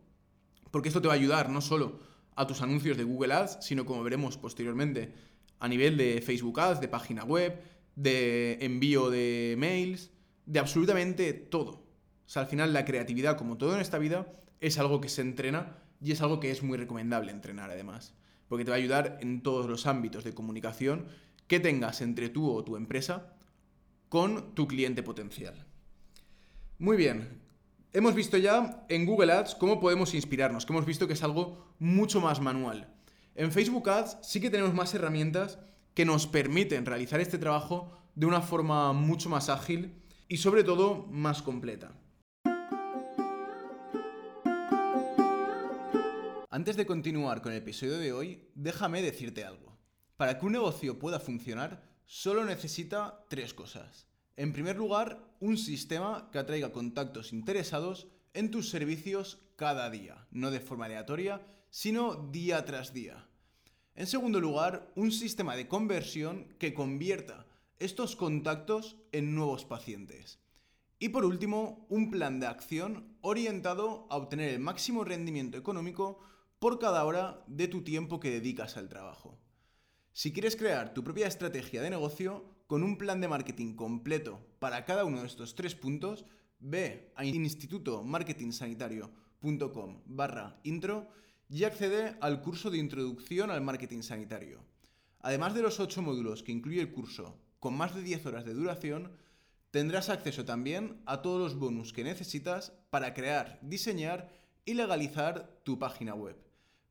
porque 0.71 0.89
esto 0.89 1.01
te 1.01 1.09
va 1.09 1.15
a 1.15 1.17
ayudar 1.17 1.51
no 1.51 1.61
solo 1.61 2.01
a 2.35 2.47
tus 2.47 2.61
anuncios 2.61 2.97
de 2.97 3.05
Google 3.05 3.33
Ads, 3.33 3.59
sino 3.61 3.85
como 3.85 4.03
veremos 4.03 4.37
posteriormente 4.37 5.13
a 5.61 5.69
nivel 5.69 5.97
de 5.97 6.21
Facebook 6.21 6.59
Ads, 6.59 6.81
de 6.81 6.89
página 6.89 7.25
web, 7.25 7.61
de 7.95 8.59
envío 8.61 9.09
de 9.09 9.55
mails, 9.57 10.11
de 10.47 10.59
absolutamente 10.59 11.33
todo. 11.33 11.71
O 12.27 12.29
sea, 12.29 12.43
al 12.43 12.49
final 12.49 12.73
la 12.73 12.85
creatividad, 12.85 13.37
como 13.37 13.57
todo 13.57 13.75
en 13.75 13.81
esta 13.81 13.99
vida, 13.99 14.27
es 14.67 14.79
algo 14.79 15.03
que 15.03 15.11
se 15.11 15.21
entrena 15.21 15.77
y 16.01 16.13
es 16.13 16.23
algo 16.23 16.41
que 16.41 16.51
es 16.51 16.63
muy 16.63 16.79
recomendable 16.79 17.31
entrenar 17.31 17.71
además, 17.71 18.15
porque 18.49 18.65
te 18.65 18.71
va 18.71 18.77
a 18.77 18.81
ayudar 18.81 19.19
en 19.21 19.43
todos 19.43 19.67
los 19.67 19.87
ámbitos 19.87 20.25
de 20.25 20.33
comunicación 20.33 21.07
que 21.47 21.61
tengas 21.61 22.01
entre 22.01 22.31
tú 22.31 22.51
o 22.51 22.65
tu 22.65 22.77
empresa 22.77 23.35
con 24.09 24.55
tu 24.55 24.67
cliente 24.67 25.03
potencial. 25.03 25.67
Muy 26.79 26.97
bien, 26.97 27.43
hemos 27.93 28.15
visto 28.15 28.39
ya 28.39 28.87
en 28.89 29.05
Google 29.05 29.33
Ads 29.33 29.55
cómo 29.55 29.81
podemos 29.81 30.15
inspirarnos, 30.15 30.65
que 30.65 30.73
hemos 30.73 30.87
visto 30.87 31.07
que 31.07 31.13
es 31.13 31.23
algo 31.23 31.75
mucho 31.79 32.23
más 32.23 32.41
manual. 32.41 32.89
En 33.35 33.53
Facebook 33.53 33.91
Ads 33.91 34.17
sí 34.23 34.41
que 34.41 34.51
tenemos 34.51 34.73
más 34.73 34.95
herramientas 34.95 35.59
que 35.93 36.07
nos 36.07 36.27
permiten 36.27 36.87
realizar 36.87 37.21
este 37.21 37.37
trabajo 37.37 37.93
de 38.15 38.25
una 38.25 38.41
forma 38.41 38.95
mucho 38.95 39.29
más 39.29 39.51
ágil 39.51 39.93
y 40.27 40.39
sobre 40.39 40.65
todo 40.65 41.07
más 41.11 41.43
completa. 41.43 41.93
Antes 46.55 46.77
de 46.77 46.87
continuar 46.87 47.43
con 47.43 47.51
el 47.51 47.59
episodio 47.59 47.99
de 47.99 48.13
hoy, 48.13 48.49
déjame 48.55 49.03
decirte 49.03 49.45
algo. 49.45 49.77
Para 50.17 50.39
que 50.39 50.47
un 50.47 50.53
negocio 50.53 51.01
pueda 51.01 51.19
funcionar, 51.19 51.83
solo 52.05 52.45
necesita 52.45 53.25
tres 53.29 53.53
cosas. 53.53 54.07
En 54.37 54.53
primer 54.53 54.77
lugar, 54.77 55.35
un 55.41 55.59
sistema 55.59 56.31
que 56.31 56.39
atraiga 56.39 56.71
contactos 56.71 57.33
interesados 57.33 58.07
en 58.35 58.53
tus 58.53 58.71
servicios 58.71 59.41
cada 59.57 59.91
día, 59.91 60.29
no 60.31 60.53
de 60.53 60.61
forma 60.61 60.85
aleatoria, 60.85 61.45
sino 61.71 62.15
día 62.31 62.65
tras 62.65 62.95
día. 62.95 63.27
En 63.97 64.07
segundo 64.07 64.39
lugar, 64.39 64.93
un 64.95 65.11
sistema 65.11 65.57
de 65.57 65.67
conversión 65.67 66.55
que 66.61 66.73
convierta 66.73 67.49
estos 67.81 68.15
contactos 68.15 68.95
en 69.11 69.35
nuevos 69.35 69.65
pacientes. 69.65 70.39
Y 71.01 71.09
por 71.09 71.25
último, 71.25 71.85
un 71.89 72.13
plan 72.13 72.39
de 72.39 72.47
acción 72.47 73.17
orientado 73.23 74.07
a 74.09 74.17
obtener 74.17 74.51
el 74.51 74.61
máximo 74.61 75.03
rendimiento 75.03 75.59
económico 75.59 76.21
por 76.59 76.79
cada 76.79 77.05
hora 77.05 77.45
de 77.47 77.69
tu 77.69 77.83
tiempo 77.83 78.21
que 78.21 78.31
dedicas 78.31 78.77
al 78.77 78.89
trabajo. 78.89 79.39
Si 80.13 80.33
quieres 80.33 80.57
crear 80.57 80.95
tu 80.95 81.03
propia 81.03 81.27
estrategia 81.27 81.83
de 81.83 81.91
negocio 81.91 82.45
con 82.67 82.83
un 82.83 82.97
plan 82.97 83.21
de 83.21 83.29
marketing 83.29 83.75
completo 83.75 84.41
para 84.59 84.85
cada 84.85 85.05
uno 85.05 85.21
de 85.21 85.27
estos 85.27 85.55
tres 85.55 85.75
puntos, 85.75 86.25
ve 86.61 87.13
a 87.17 87.25
institutomarketingsanitario.com 87.25 90.03
barra 90.07 90.61
intro 90.63 91.09
y 91.49 91.65
accede 91.65 92.17
al 92.21 92.41
curso 92.41 92.71
de 92.71 92.79
introducción 92.79 93.51
al 93.51 93.61
marketing 93.61 94.03
sanitario. 94.03 94.65
Además 95.21 95.55
de 95.55 95.63
los 95.63 95.81
8 95.81 96.03
módulos 96.03 96.43
que 96.43 96.53
incluye 96.53 96.81
el 96.81 96.93
curso, 96.93 97.39
con 97.61 97.77
más 97.77 97.95
de 97.95 98.03
10 98.03 98.27
horas 98.27 98.45
de 98.45 98.55
duración, 98.55 99.13
tendrás 99.71 100.09
acceso 100.09 100.45
también 100.45 101.03
a 101.07 101.23
todos 101.23 101.41
los 101.41 101.59
bonus 101.59 101.93
que 101.93 102.05
necesitas 102.05 102.73
para 102.91 103.15
crear, 103.15 103.59
diseñar 103.63 104.31
y 104.65 104.75
legalizar 104.75 105.61
tu 105.63 105.79
página 105.79 106.15
web. 106.15 106.37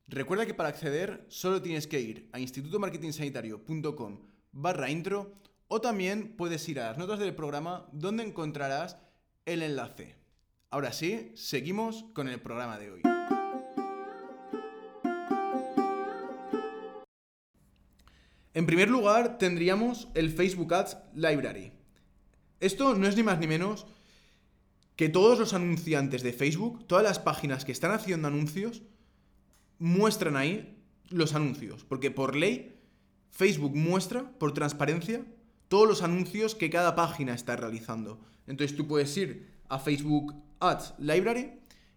Recuerda 0.08 0.46
que 0.46 0.54
para 0.54 0.70
acceder 0.70 1.26
solo 1.30 1.62
tienes 1.62 1.88
que 1.88 2.02
ir 2.02 2.30
a 2.32 2.40
institutomarketingsanitario.com 2.40 4.20
barra 4.52 4.90
intro 4.90 5.34
o 5.68 5.82
también 5.82 6.36
puedes 6.38 6.68
ir 6.70 6.80
a 6.80 6.90
las 6.90 6.98
notas 6.98 7.20
del 7.20 7.36
programa 7.36 7.88
donde 7.92 8.24
encontrarás 8.24 8.98
el 9.46 9.64
enlace. 9.64 10.16
Ahora 10.70 10.92
sí, 10.92 11.32
seguimos 11.36 12.06
con 12.14 12.28
el 12.28 12.42
programa 12.42 12.78
de 12.78 12.92
hoy. 12.92 13.02
En 18.56 18.68
primer 18.68 18.90
lugar, 18.90 19.40
tendríamos 19.40 20.10
el 20.14 20.30
Facebook 20.30 20.74
Ads 20.74 20.98
Library. 21.16 21.72
Esto 22.60 22.94
no 22.94 23.08
es 23.08 23.16
ni 23.16 23.24
más 23.24 23.40
ni 23.40 23.48
menos 23.48 23.88
que 24.96 25.10
todos 25.10 25.40
los 25.40 25.54
anunciantes 25.54 26.24
de 26.24 26.34
Facebook, 26.34 26.86
todas 26.88 27.04
las 27.04 27.20
páginas 27.20 27.66
que 27.66 27.72
están 27.72 27.92
haciendo 27.92 28.28
anuncios, 28.28 28.84
muestran 29.80 30.36
ahí 30.36 30.78
los 31.10 31.34
anuncios, 31.36 31.84
porque 31.84 32.12
por 32.12 32.36
ley 32.36 32.80
Facebook 33.32 33.76
muestra, 33.76 34.32
por 34.38 34.54
transparencia, 34.54 35.26
todos 35.68 35.88
los 35.88 36.04
anuncios 36.04 36.54
que 36.54 36.70
cada 36.70 36.96
página 36.96 37.34
está 37.34 37.56
realizando. 37.56 38.20
Entonces 38.46 38.78
tú 38.78 38.88
puedes 38.88 39.16
ir 39.18 39.52
a 39.70 39.80
Facebook 39.80 40.36
Ads 40.60 40.94
Library 41.00 41.54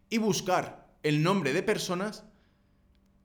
y 0.08 0.18
buscar 0.18 0.88
el 1.02 1.22
nombre 1.22 1.52
de 1.52 1.62
personas 1.62 2.24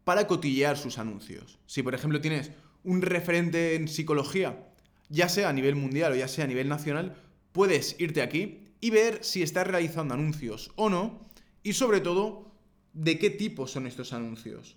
para 0.04 0.28
cotillear 0.28 0.78
sus 0.78 0.98
anuncios. 0.98 1.60
Si 1.66 1.84
por 1.84 1.96
ejemplo 1.96 2.20
tienes 2.20 2.52
un 2.84 3.02
referente 3.02 3.76
en 3.76 3.88
psicología, 3.88 4.68
ya 5.10 5.30
sea 5.30 5.50
a 5.50 5.54
nivel 5.54 5.76
mundial 5.76 6.12
o 6.12 6.16
ya 6.16 6.28
sea 6.28 6.46
a 6.46 6.48
nivel 6.48 6.68
nacional, 6.68 7.16
puedes 7.52 7.96
irte 8.00 8.22
aquí 8.22 8.61
y 8.82 8.90
ver 8.90 9.24
si 9.24 9.44
está 9.44 9.64
realizando 9.64 10.16
anuncios 10.16 10.72
o 10.76 10.90
no 10.90 11.22
y 11.64 11.74
sobre 11.74 12.02
todo 12.02 12.52
de 12.94 13.18
qué 13.20 13.30
tipo 13.30 13.68
son 13.68 13.88
estos 13.88 14.12
anuncios. 14.12 14.76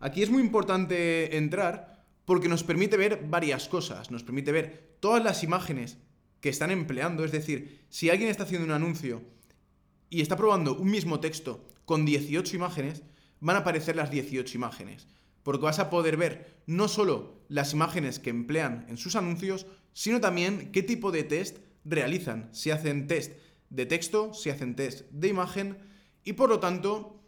Aquí 0.00 0.22
es 0.22 0.30
muy 0.30 0.42
importante 0.42 1.36
entrar 1.36 2.04
porque 2.24 2.48
nos 2.48 2.64
permite 2.64 2.96
ver 2.96 3.26
varias 3.28 3.68
cosas. 3.68 4.10
Nos 4.10 4.24
permite 4.24 4.52
ver 4.52 4.96
todas 5.00 5.22
las 5.22 5.42
imágenes 5.42 5.98
que 6.40 6.48
están 6.48 6.70
empleando. 6.70 7.24
Es 7.24 7.32
decir, 7.32 7.86
si 7.88 8.10
alguien 8.10 8.30
está 8.30 8.44
haciendo 8.44 8.66
un 8.66 8.72
anuncio 8.72 9.22
y 10.10 10.20
está 10.20 10.36
probando 10.36 10.76
un 10.76 10.90
mismo 10.90 11.20
texto 11.20 11.66
con 11.84 12.04
18 12.04 12.56
imágenes, 12.56 13.02
van 13.40 13.56
a 13.56 13.60
aparecer 13.60 13.96
las 13.96 14.10
18 14.10 14.56
imágenes. 14.56 15.06
Porque 15.42 15.64
vas 15.64 15.78
a 15.78 15.90
poder 15.90 16.16
ver 16.16 16.62
no 16.66 16.88
solo 16.88 17.44
las 17.48 17.74
imágenes 17.74 18.18
que 18.18 18.30
emplean 18.30 18.86
en 18.88 18.96
sus 18.96 19.16
anuncios, 19.16 19.66
sino 19.92 20.20
también 20.20 20.72
qué 20.72 20.82
tipo 20.82 21.12
de 21.12 21.24
test 21.24 21.58
realizan. 21.84 22.48
Si 22.52 22.70
hacen 22.70 23.06
test 23.06 23.32
de 23.70 23.86
texto, 23.86 24.34
si 24.34 24.50
hacen 24.50 24.76
test 24.76 25.10
de 25.10 25.28
imagen 25.28 25.78
y 26.24 26.34
por 26.34 26.48
lo 26.48 26.60
tanto 26.60 27.20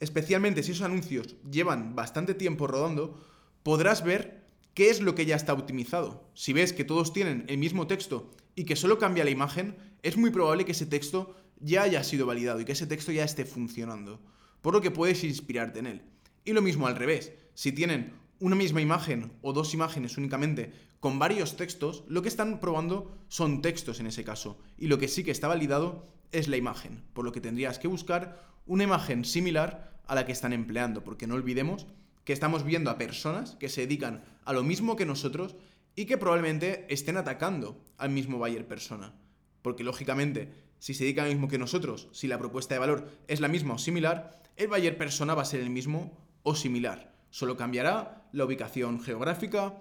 especialmente 0.00 0.62
si 0.62 0.72
esos 0.72 0.84
anuncios 0.84 1.36
llevan 1.50 1.94
bastante 1.94 2.34
tiempo 2.34 2.66
rodando, 2.66 3.20
podrás 3.62 4.04
ver 4.04 4.46
qué 4.74 4.90
es 4.90 5.00
lo 5.00 5.14
que 5.14 5.26
ya 5.26 5.36
está 5.36 5.52
optimizado. 5.52 6.30
Si 6.34 6.52
ves 6.52 6.72
que 6.72 6.84
todos 6.84 7.12
tienen 7.12 7.44
el 7.48 7.58
mismo 7.58 7.86
texto 7.86 8.30
y 8.54 8.64
que 8.64 8.76
solo 8.76 8.98
cambia 8.98 9.24
la 9.24 9.30
imagen, 9.30 9.76
es 10.02 10.16
muy 10.16 10.30
probable 10.30 10.64
que 10.64 10.72
ese 10.72 10.86
texto 10.86 11.34
ya 11.60 11.82
haya 11.82 12.04
sido 12.04 12.26
validado 12.26 12.60
y 12.60 12.64
que 12.64 12.72
ese 12.72 12.86
texto 12.86 13.10
ya 13.10 13.24
esté 13.24 13.44
funcionando, 13.44 14.20
por 14.60 14.74
lo 14.74 14.80
que 14.80 14.92
puedes 14.92 15.24
inspirarte 15.24 15.80
en 15.80 15.86
él. 15.86 16.02
Y 16.44 16.52
lo 16.52 16.62
mismo 16.62 16.86
al 16.86 16.96
revés, 16.96 17.32
si 17.54 17.72
tienen 17.72 18.12
una 18.40 18.56
misma 18.56 18.80
imagen 18.80 19.32
o 19.42 19.52
dos 19.52 19.74
imágenes 19.74 20.16
únicamente 20.16 20.72
con 21.00 21.18
varios 21.18 21.56
textos, 21.56 22.04
lo 22.08 22.22
que 22.22 22.28
están 22.28 22.60
probando 22.60 23.16
son 23.28 23.62
textos 23.62 24.00
en 24.00 24.06
ese 24.06 24.24
caso, 24.24 24.58
y 24.76 24.88
lo 24.88 24.98
que 24.98 25.08
sí 25.08 25.24
que 25.24 25.30
está 25.30 25.48
validado 25.48 26.04
es 26.32 26.48
la 26.48 26.56
imagen, 26.56 27.04
por 27.12 27.24
lo 27.24 27.32
que 27.32 27.40
tendrías 27.40 27.78
que 27.78 27.88
buscar 27.88 28.42
una 28.66 28.84
imagen 28.84 29.24
similar 29.24 29.98
a 30.06 30.14
la 30.14 30.26
que 30.26 30.32
están 30.32 30.52
empleando, 30.52 31.04
porque 31.04 31.26
no 31.26 31.34
olvidemos 31.34 31.86
que 32.24 32.32
estamos 32.32 32.64
viendo 32.64 32.90
a 32.90 32.98
personas 32.98 33.56
que 33.56 33.68
se 33.68 33.82
dedican 33.82 34.22
a 34.44 34.52
lo 34.52 34.62
mismo 34.62 34.96
que 34.96 35.06
nosotros 35.06 35.56
y 35.94 36.04
que 36.04 36.18
probablemente 36.18 36.86
estén 36.88 37.16
atacando 37.16 37.82
al 37.96 38.10
mismo 38.10 38.38
buyer 38.38 38.66
persona. 38.68 39.14
Porque 39.62 39.82
lógicamente, 39.82 40.52
si 40.78 40.94
se 40.94 41.04
dedican 41.04 41.24
a 41.24 41.28
lo 41.28 41.34
mismo 41.34 41.48
que 41.48 41.58
nosotros, 41.58 42.08
si 42.12 42.28
la 42.28 42.38
propuesta 42.38 42.74
de 42.74 42.80
valor 42.80 43.08
es 43.28 43.40
la 43.40 43.48
misma 43.48 43.74
o 43.74 43.78
similar, 43.78 44.42
el 44.56 44.68
buyer 44.68 44.96
persona 44.96 45.34
va 45.34 45.42
a 45.42 45.46
ser 45.46 45.60
el 45.60 45.70
mismo 45.70 46.16
o 46.42 46.54
similar. 46.54 47.17
Solo 47.30 47.56
cambiará 47.56 48.28
la 48.32 48.44
ubicación 48.44 49.00
geográfica 49.00 49.74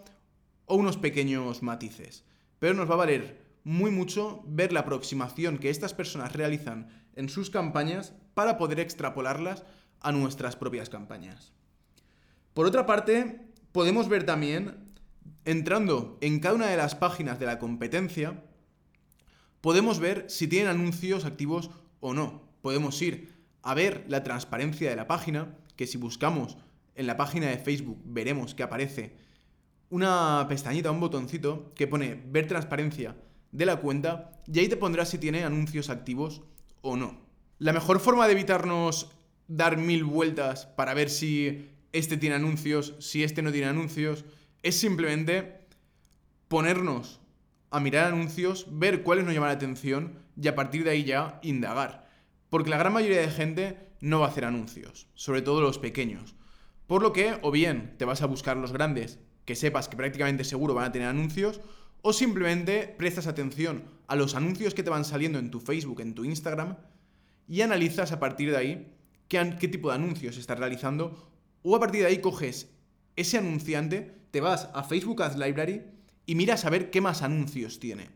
o 0.66 0.76
unos 0.76 0.98
pequeños 0.98 1.64
matices. 1.64 2.24
Pero 2.60 2.74
nos 2.74 2.90
va 2.90 2.96
a 2.96 2.98
valer 2.98 3.46
muy 3.64 3.92
mucho 3.92 4.44
ver 4.46 4.72
la 4.72 4.82
aproximación 4.82 5.58
que 5.58 5.70
estas 5.70 5.94
personas 5.94 6.34
realizan 6.34 6.90
en 7.16 7.30
sus 7.30 7.50
campañas 7.50 8.14
para 8.34 8.58
poder 8.58 8.80
extrapolarlas 8.80 9.64
a 10.00 10.12
nuestras 10.12 10.56
propias 10.56 10.90
campañas. 10.90 11.52
Por 12.54 12.66
otra 12.66 12.86
parte, 12.86 13.42
podemos 13.72 14.08
ver 14.08 14.26
también, 14.26 14.94
entrando 15.46 16.18
en 16.22 16.40
cada 16.40 16.56
una 16.56 16.68
de 16.68 16.78
las 16.78 16.96
páginas 16.96 17.40
de 17.40 17.46
la 17.46 17.60
competencia, 17.60 18.44
podemos 19.62 20.00
ver 20.00 20.26
si 20.30 20.48
tienen 20.48 20.70
anuncios 20.70 21.26
activos 21.26 21.70
o 22.00 22.14
no. 22.14 22.42
Podemos 22.62 23.02
ir 23.02 23.34
a 23.64 23.74
ver 23.74 24.06
la 24.08 24.24
transparencia 24.24 24.90
de 24.90 24.96
la 24.96 25.08
página, 25.08 25.56
que 25.76 25.88
si 25.88 25.98
buscamos 25.98 26.58
en 26.98 27.08
la 27.08 27.16
página 27.16 27.48
de 27.48 27.58
Facebook 27.58 28.02
veremos 28.06 28.54
que 28.54 28.64
aparece 28.64 29.16
una 29.90 30.46
pestañita, 30.50 30.92
un 30.92 31.00
botoncito 31.00 31.72
que 31.76 31.88
pone 31.88 32.22
ver 32.28 32.48
transparencia 32.48 33.16
de 33.52 33.66
la 33.66 33.78
cuenta 33.78 34.42
y 34.46 34.60
ahí 34.60 34.68
te 34.68 34.78
pondrá 34.78 35.06
si 35.06 35.18
tiene 35.18 35.44
anuncios 35.44 35.90
activos 35.90 36.42
o 36.82 36.98
no. 36.98 37.22
La 37.60 37.74
mejor 37.74 38.00
forma 38.00 38.26
de 38.26 38.34
evitarnos 38.34 39.12
dar 39.48 39.78
mil 39.78 40.04
vueltas 40.04 40.66
para 40.66 40.94
ver 40.94 41.10
si 41.10 41.70
este 41.94 42.18
tiene 42.18 42.36
anuncios, 42.36 42.96
si 43.00 43.24
este 43.24 43.42
no 43.42 43.52
tiene 43.52 43.68
anuncios, 43.68 44.26
es 44.64 44.78
simplemente 44.78 45.62
ponernos 46.48 47.22
a 47.70 47.80
mirar 47.80 48.08
anuncios, 48.08 48.68
ver 48.70 49.04
cuáles 49.04 49.26
nos 49.26 49.34
llaman 49.34 49.50
la 49.50 49.56
atención 49.56 50.20
y 50.40 50.48
a 50.48 50.56
partir 50.56 50.84
de 50.84 50.92
ahí 50.92 51.04
ya 51.04 51.40
indagar. 51.44 52.08
Porque 52.50 52.70
la 52.70 52.78
gran 52.78 52.94
mayoría 52.94 53.22
de 53.22 53.30
gente 53.30 53.78
no 54.00 54.20
va 54.20 54.28
a 54.28 54.30
hacer 54.30 54.46
anuncios, 54.46 55.08
sobre 55.16 55.42
todo 55.42 55.62
los 55.62 55.80
pequeños. 55.80 56.37
Por 56.88 57.02
lo 57.02 57.12
que, 57.12 57.38
o 57.42 57.52
bien 57.52 57.96
te 57.98 58.06
vas 58.06 58.22
a 58.22 58.28
buscar 58.28 58.56
los 58.56 58.72
grandes, 58.72 59.20
que 59.46 59.56
sepas 59.56 59.90
que 59.90 59.98
prácticamente 59.98 60.46
seguro 60.46 60.74
van 60.74 60.86
a 60.86 60.92
tener 60.92 61.10
anuncios, 61.10 61.60
o 62.02 62.14
simplemente 62.14 62.96
prestas 62.98 63.28
atención 63.28 63.84
a 64.08 64.16
los 64.16 64.36
anuncios 64.36 64.74
que 64.74 64.84
te 64.84 64.90
van 64.90 65.04
saliendo 65.04 65.38
en 65.38 65.52
tu 65.52 65.60
Facebook, 65.60 66.00
en 66.00 66.16
tu 66.16 66.24
Instagram, 66.24 66.78
y 67.48 67.62
analizas 67.62 68.14
a 68.14 68.20
partir 68.20 68.52
de 68.52 68.58
ahí 68.58 68.94
qué, 69.28 69.44
tipo 69.68 69.90
de 69.90 69.96
anuncios 69.96 70.38
estás 70.38 70.60
realizando, 70.60 71.30
o 71.62 71.76
a 71.76 71.80
partir 71.80 72.02
de 72.02 72.08
ahí 72.08 72.20
coges 72.20 72.70
ese 73.18 73.38
anunciante, 73.38 74.16
te 74.32 74.40
vas 74.40 74.70
a 74.74 74.84
Facebook 74.84 75.22
Ads 75.22 75.38
Library 75.38 75.82
y 76.26 76.36
miras 76.36 76.64
a 76.64 76.70
ver 76.70 76.90
qué 76.90 77.02
más 77.02 77.22
anuncios 77.22 77.80
tiene. 77.80 78.10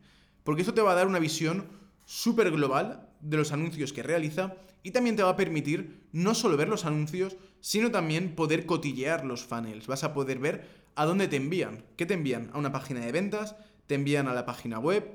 Porque 0.43 0.61
esto 0.61 0.73
te 0.73 0.81
va 0.81 0.93
a 0.93 0.95
dar 0.95 1.07
una 1.07 1.19
visión 1.19 1.67
súper 2.05 2.51
global 2.51 3.10
de 3.21 3.37
los 3.37 3.51
anuncios 3.51 3.93
que 3.93 4.03
realiza 4.03 4.55
y 4.83 4.91
también 4.91 5.15
te 5.15 5.23
va 5.23 5.29
a 5.29 5.37
permitir 5.37 6.07
no 6.11 6.33
solo 6.33 6.57
ver 6.57 6.67
los 6.67 6.85
anuncios, 6.85 7.37
sino 7.59 7.91
también 7.91 8.35
poder 8.35 8.65
cotillear 8.65 9.25
los 9.25 9.43
funnels. 9.43 9.87
Vas 9.87 10.03
a 10.03 10.13
poder 10.13 10.39
ver 10.39 10.65
a 10.95 11.05
dónde 11.05 11.27
te 11.27 11.35
envían. 11.35 11.83
¿Qué 11.97 12.05
te 12.05 12.15
envían? 12.15 12.49
A 12.53 12.57
una 12.57 12.71
página 12.71 13.01
de 13.01 13.11
ventas, 13.11 13.55
te 13.87 13.95
envían 13.95 14.27
a 14.27 14.33
la 14.33 14.45
página 14.45 14.79
web, 14.79 15.11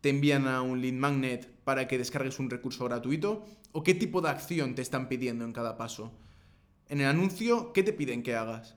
te 0.00 0.08
envían 0.08 0.48
a 0.48 0.62
un 0.62 0.80
lead 0.80 0.94
magnet 0.94 1.50
para 1.64 1.86
que 1.86 1.98
descargues 1.98 2.38
un 2.38 2.50
recurso 2.50 2.84
gratuito 2.84 3.44
o 3.72 3.82
qué 3.82 3.94
tipo 3.94 4.20
de 4.20 4.30
acción 4.30 4.74
te 4.74 4.82
están 4.82 5.08
pidiendo 5.08 5.44
en 5.44 5.52
cada 5.52 5.76
paso. 5.76 6.12
En 6.88 7.00
el 7.00 7.06
anuncio, 7.06 7.72
¿qué 7.72 7.82
te 7.82 7.92
piden 7.92 8.22
que 8.22 8.34
hagas? 8.34 8.76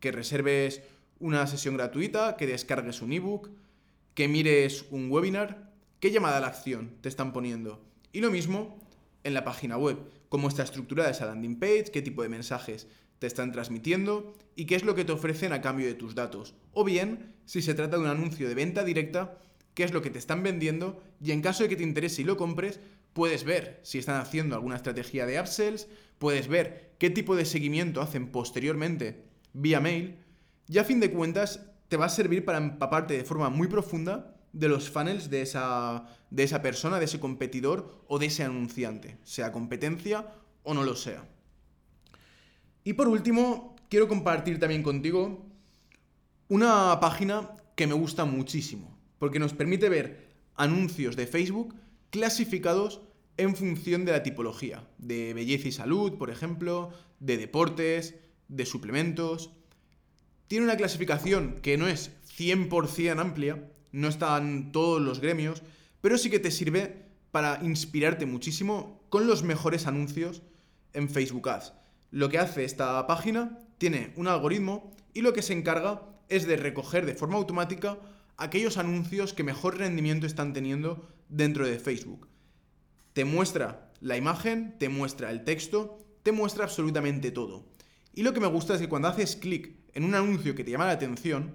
Que 0.00 0.12
reserves 0.12 0.82
una 1.18 1.46
sesión 1.46 1.76
gratuita, 1.76 2.36
que 2.36 2.46
descargues 2.46 3.02
un 3.02 3.12
ebook, 3.12 3.50
que 4.14 4.28
mires 4.28 4.86
un 4.90 5.10
webinar, 5.10 5.72
qué 6.00 6.10
llamada 6.10 6.38
a 6.38 6.40
la 6.40 6.46
acción 6.46 6.96
te 7.00 7.08
están 7.08 7.32
poniendo. 7.32 7.82
Y 8.14 8.20
lo 8.20 8.30
mismo 8.30 8.78
en 9.24 9.34
la 9.34 9.42
página 9.42 9.76
web, 9.76 9.98
cómo 10.28 10.46
está 10.46 10.62
estructurada 10.62 11.10
esa 11.10 11.26
landing 11.26 11.58
page, 11.58 11.90
qué 11.92 12.00
tipo 12.00 12.22
de 12.22 12.28
mensajes 12.28 12.86
te 13.18 13.26
están 13.26 13.50
transmitiendo 13.50 14.36
y 14.54 14.66
qué 14.66 14.76
es 14.76 14.84
lo 14.84 14.94
que 14.94 15.04
te 15.04 15.10
ofrecen 15.10 15.52
a 15.52 15.60
cambio 15.60 15.88
de 15.88 15.94
tus 15.94 16.14
datos. 16.14 16.54
O 16.72 16.84
bien, 16.84 17.34
si 17.44 17.60
se 17.60 17.74
trata 17.74 17.96
de 17.96 18.04
un 18.04 18.08
anuncio 18.08 18.48
de 18.48 18.54
venta 18.54 18.84
directa, 18.84 19.40
qué 19.74 19.82
es 19.82 19.92
lo 19.92 20.00
que 20.00 20.10
te 20.10 20.20
están 20.20 20.44
vendiendo 20.44 21.02
y 21.20 21.32
en 21.32 21.42
caso 21.42 21.64
de 21.64 21.68
que 21.68 21.74
te 21.74 21.82
interese 21.82 22.22
y 22.22 22.24
lo 22.24 22.36
compres, 22.36 22.78
puedes 23.14 23.42
ver 23.42 23.80
si 23.82 23.98
están 23.98 24.20
haciendo 24.20 24.54
alguna 24.54 24.76
estrategia 24.76 25.26
de 25.26 25.40
upsells, 25.40 25.88
puedes 26.18 26.46
ver 26.46 26.94
qué 27.00 27.10
tipo 27.10 27.34
de 27.34 27.44
seguimiento 27.44 28.00
hacen 28.00 28.30
posteriormente 28.30 29.24
vía 29.54 29.80
mail 29.80 30.18
y 30.68 30.78
a 30.78 30.84
fin 30.84 31.00
de 31.00 31.10
cuentas 31.10 31.66
te 31.88 31.96
va 31.96 32.06
a 32.06 32.10
servir 32.10 32.44
para 32.44 32.58
empaparte 32.58 33.14
de 33.14 33.24
forma 33.24 33.50
muy 33.50 33.66
profunda 33.66 34.33
de 34.54 34.68
los 34.68 34.88
funnels 34.88 35.28
de 35.28 35.42
esa, 35.42 36.06
de 36.30 36.44
esa 36.44 36.62
persona, 36.62 36.98
de 36.98 37.04
ese 37.04 37.20
competidor 37.20 38.04
o 38.06 38.18
de 38.18 38.26
ese 38.26 38.44
anunciante, 38.44 39.18
sea 39.24 39.52
competencia 39.52 40.32
o 40.62 40.72
no 40.72 40.84
lo 40.84 40.96
sea. 40.96 41.28
Y 42.84 42.94
por 42.94 43.08
último, 43.08 43.76
quiero 43.90 44.08
compartir 44.08 44.60
también 44.60 44.82
contigo 44.82 45.44
una 46.48 46.98
página 47.00 47.50
que 47.74 47.86
me 47.86 47.94
gusta 47.94 48.24
muchísimo, 48.24 48.96
porque 49.18 49.40
nos 49.40 49.54
permite 49.54 49.88
ver 49.88 50.28
anuncios 50.54 51.16
de 51.16 51.26
Facebook 51.26 51.74
clasificados 52.10 53.00
en 53.36 53.56
función 53.56 54.04
de 54.04 54.12
la 54.12 54.22
tipología, 54.22 54.88
de 54.98 55.34
belleza 55.34 55.66
y 55.66 55.72
salud, 55.72 56.16
por 56.16 56.30
ejemplo, 56.30 56.92
de 57.18 57.36
deportes, 57.38 58.14
de 58.46 58.66
suplementos. 58.66 59.50
Tiene 60.46 60.66
una 60.66 60.76
clasificación 60.76 61.58
que 61.60 61.76
no 61.76 61.88
es 61.88 62.12
100% 62.38 63.18
amplia, 63.18 63.68
no 63.94 64.08
están 64.08 64.72
todos 64.72 65.00
los 65.00 65.20
gremios, 65.20 65.62
pero 66.00 66.18
sí 66.18 66.28
que 66.28 66.40
te 66.40 66.50
sirve 66.50 67.06
para 67.30 67.60
inspirarte 67.62 68.26
muchísimo 68.26 69.00
con 69.08 69.28
los 69.28 69.44
mejores 69.44 69.86
anuncios 69.86 70.42
en 70.92 71.08
Facebook 71.08 71.48
Ads. 71.48 71.74
Lo 72.10 72.28
que 72.28 72.38
hace 72.38 72.64
esta 72.64 73.06
página 73.06 73.56
tiene 73.78 74.12
un 74.16 74.26
algoritmo 74.26 74.92
y 75.12 75.20
lo 75.20 75.32
que 75.32 75.42
se 75.42 75.52
encarga 75.52 76.02
es 76.28 76.44
de 76.46 76.56
recoger 76.56 77.06
de 77.06 77.14
forma 77.14 77.36
automática 77.36 77.98
aquellos 78.36 78.78
anuncios 78.78 79.32
que 79.32 79.44
mejor 79.44 79.78
rendimiento 79.78 80.26
están 80.26 80.52
teniendo 80.52 81.08
dentro 81.28 81.64
de 81.64 81.78
Facebook. 81.78 82.26
Te 83.12 83.24
muestra 83.24 83.92
la 84.00 84.16
imagen, 84.16 84.76
te 84.78 84.88
muestra 84.88 85.30
el 85.30 85.44
texto, 85.44 85.98
te 86.24 86.32
muestra 86.32 86.64
absolutamente 86.64 87.30
todo. 87.30 87.64
Y 88.12 88.24
lo 88.24 88.32
que 88.32 88.40
me 88.40 88.48
gusta 88.48 88.74
es 88.74 88.80
que 88.80 88.88
cuando 88.88 89.06
haces 89.06 89.36
clic 89.36 89.76
en 89.92 90.02
un 90.02 90.16
anuncio 90.16 90.56
que 90.56 90.64
te 90.64 90.72
llama 90.72 90.86
la 90.86 90.92
atención, 90.92 91.54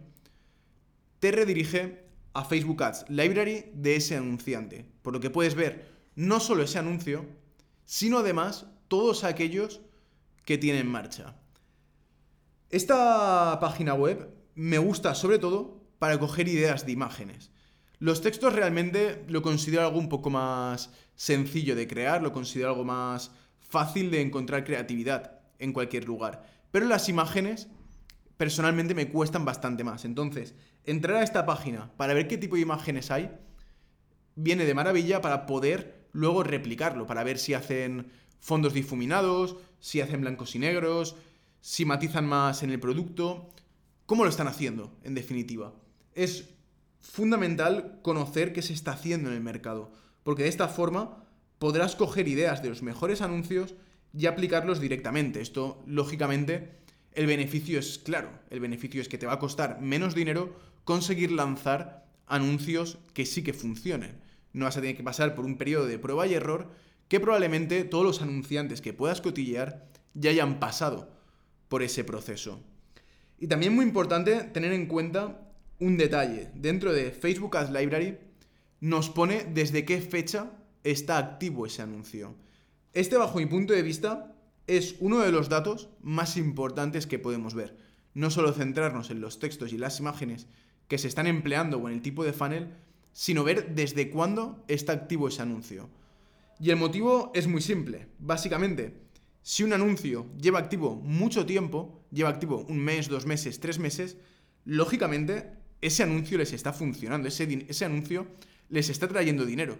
te 1.19 1.32
redirige 1.32 2.09
a 2.34 2.46
Facebook 2.46 2.84
Ads 2.84 3.06
Library 3.10 3.72
de 3.74 3.96
ese 3.96 4.15
anunciante. 4.15 4.86
Por 5.02 5.13
lo 5.13 5.20
que 5.20 5.30
puedes 5.30 5.56
ver 5.56 5.89
no 6.15 6.39
solo 6.39 6.63
ese 6.63 6.80
anuncio, 6.80 7.26
sino 7.86 8.20
además 8.20 8.68
todos 8.88 9.24
aquellos 9.24 9.82
que 10.46 10.58
tiene 10.58 10.80
en 10.80 10.88
marcha. 10.88 11.36
Esta 12.70 13.58
página 13.60 13.94
web 13.94 14.30
me 14.56 14.78
gusta 14.78 15.15
sobre 15.15 15.39
todo 15.39 15.82
para 15.98 16.20
coger 16.20 16.48
ideas 16.48 16.86
de 16.86 16.92
imágenes. 16.92 17.52
Los 18.00 18.22
textos 18.22 18.54
realmente 18.54 19.26
lo 19.28 19.42
considero 19.42 19.86
algo 19.86 20.00
un 20.00 20.10
poco 20.10 20.30
más 20.30 20.92
sencillo 21.15 21.76
de 21.76 21.88
crear, 21.88 22.22
lo 22.22 22.32
considero 22.32 22.70
algo 22.70 22.86
más 22.86 23.32
fácil 23.60 24.10
de 24.10 24.22
encontrar 24.22 24.63
creatividad 24.63 25.42
en 25.60 25.74
cualquier 25.74 26.06
lugar. 26.06 26.44
Pero 26.72 26.86
las 26.86 27.10
imágenes 27.10 27.68
personalmente 28.38 28.96
me 28.96 29.10
cuestan 29.10 29.44
bastante 29.44 29.84
más. 29.84 30.06
Entonces, 30.06 30.56
entrar 30.91 31.17
a 31.17 31.23
esta 31.23 31.45
página 31.45 31.91
para 31.97 32.13
ver 32.13 32.28
qué 32.28 32.38
tipo 32.38 32.56
de 32.56 32.62
imágenes 32.62 33.12
hay 33.12 33.32
viene 34.36 34.65
de 34.65 34.73
maravilla 34.73 35.21
para 35.21 35.45
poder 35.45 36.08
luego 36.12 36.43
replicarlo, 36.43 37.06
para 37.06 37.23
ver 37.23 37.38
si 37.38 37.54
hacen 37.54 38.12
fondos 38.39 38.73
difuminados, 38.73 39.58
si 39.80 40.02
hacen 40.02 40.21
blancos 40.21 40.56
y 40.56 40.60
negros, 40.60 41.15
si 41.62 41.86
matizan 41.86 42.25
más 42.25 42.63
en 42.63 42.71
el 42.71 42.80
producto, 42.80 43.49
cómo 44.06 44.23
lo 44.23 44.30
están 44.30 44.47
haciendo, 44.47 44.97
en 45.04 45.13
definitiva. 45.13 45.73
Es 46.13 46.49
fundamental 46.99 47.99
conocer 48.02 48.54
qué 48.54 48.62
se 48.62 48.73
está 48.73 48.93
haciendo 48.93 49.30
en 49.30 49.36
el 49.36 49.41
mercado, 49.41 49.91
porque 50.23 50.43
de 50.43 50.49
esta 50.49 50.67
forma 50.67 51.25
podrás 51.60 51.95
coger 51.95 52.28
ideas 52.28 52.63
de 52.63 52.69
los 52.69 52.82
mejores 52.82 53.21
anuncios 53.21 53.75
y 54.13 54.25
aplicarlos 54.25 54.80
directamente. 54.80 55.41
Esto, 55.41 55.84
lógicamente, 55.86 56.80
el 57.13 57.28
beneficio 57.28 57.80
es 57.80 57.99
claro. 57.99 58.32
El 58.49 58.60
beneficio 58.60 59.02
es 59.02 59.10
que 59.10 59.17
te 59.17 59.25
va 59.25 59.34
a 59.34 59.39
costar 59.39 59.82
menos 59.82 60.15
dinero 60.15 60.56
conseguir 60.84 61.32
lanzar 61.32 62.06
anuncios 62.26 63.00
que 63.13 63.26
sí 63.26 63.44
que 63.44 63.54
funcionen. 63.54 64.20
No 64.54 64.65
vas 64.65 64.78
a 64.78 64.82
tener 64.82 64.98
que 64.98 65.04
pasar 65.04 65.36
por 65.36 65.46
un 65.46 65.58
periodo 65.58 65.86
de 65.86 66.00
prueba 66.00 66.28
y 66.28 66.34
error 66.34 66.72
que 67.08 67.20
probablemente 67.20 67.84
todos 67.84 68.06
los 68.06 68.22
anunciantes 68.22 68.82
que 68.82 68.94
puedas 68.94 69.22
cotillear 69.22 69.88
ya 70.13 70.30
hayan 70.30 70.60
pasado 70.60 71.12
por 71.68 71.84
ese 71.84 72.04
proceso. 72.04 72.62
Y 73.39 73.48
también 73.48 73.74
muy 73.74 73.86
importante 73.86 74.44
tener 74.44 74.74
en 74.74 74.88
cuenta 74.88 75.50
un 75.80 75.98
detalle. 75.98 76.52
Dentro 76.56 76.94
de 76.94 77.12
Facebook 77.12 77.58
Ads 77.58 77.72
Library 77.72 78.18
nos 78.80 79.10
pone 79.10 79.46
desde 79.46 79.86
qué 79.86 80.02
fecha 80.02 80.52
está 80.84 81.18
activo 81.18 81.65
ese 81.65 81.82
anuncio. 81.82 82.36
Este, 82.94 83.18
bajo 83.18 83.39
mi 83.39 83.46
punto 83.46 83.74
de 83.74 83.82
vista, 83.82 84.36
es 84.68 84.96
uno 85.00 85.20
de 85.20 85.32
los 85.32 85.50
datos 85.50 85.89
más 86.02 86.38
importantes 86.38 87.08
que 87.08 87.20
podemos 87.20 87.54
ver. 87.54 87.78
No 88.13 88.30
solo 88.30 88.52
centrarnos 88.52 89.10
en 89.10 89.22
los 89.22 89.39
textos 89.39 89.74
y 89.74 89.78
las 89.78 90.00
imágenes 90.00 90.48
que 90.89 90.97
se 90.97 91.08
están 91.08 91.28
empleando 91.28 91.78
o 91.78 91.88
en 91.88 91.95
el 91.95 92.02
tipo 92.02 92.25
de 92.25 92.34
funnel, 92.34 92.73
sino 93.13 93.45
ver 93.45 93.73
desde 93.73 94.10
cuándo 94.10 94.65
está 94.67 94.91
activo 94.91 95.30
ese 95.30 95.41
anuncio. 95.41 95.89
Y 96.60 96.71
el 96.71 96.75
motivo 96.75 97.32
es 97.34 97.47
muy 97.47 97.62
simple. 97.62 98.08
Básicamente, 98.19 98.93
si 99.41 99.63
un 99.63 99.71
anuncio 99.71 100.28
lleva 100.38 100.60
activo 100.60 100.95
mucho 100.97 101.45
tiempo, 101.45 102.04
lleva 102.12 102.30
activo 102.30 102.65
un 102.67 102.80
mes, 102.80 103.08
dos 103.08 103.25
meses, 103.25 103.62
tres 103.62 103.80
meses, 103.80 104.17
lógicamente 104.65 105.52
ese 105.80 106.04
anuncio 106.04 106.38
les 106.38 106.52
está 106.52 106.73
funcionando, 106.73 107.30
ese, 107.30 107.86
anuncio 107.86 108.28
les 108.67 108.89
está 108.89 109.08
trayendo 109.08 109.45
dinero 109.45 109.78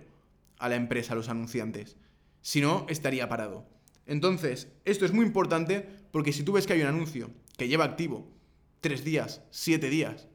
a 0.58 0.70
la 0.70 0.76
empresa, 0.76 1.14
a 1.14 1.16
los 1.18 1.28
anunciantes. 1.28 1.98
Si 2.42 2.62
no, 2.62 2.86
estaría 2.88 3.28
parado. 3.28 3.68
Entonces, 4.06 4.70
esto 4.86 5.06
es 5.06 5.12
muy 5.12 5.26
importante 5.26 5.86
porque 6.12 6.32
si 6.32 6.44
tú 6.44 6.54
ves 6.54 6.66
que 6.66 6.74
hay 6.74 6.82
un 6.82 6.88
anuncio 6.88 7.30
que 7.58 7.68
lleva 7.68 7.84
activo 7.84 8.32
tres 8.80 9.04
días, 9.04 9.42
siete 9.52 9.90
días, 9.90 10.29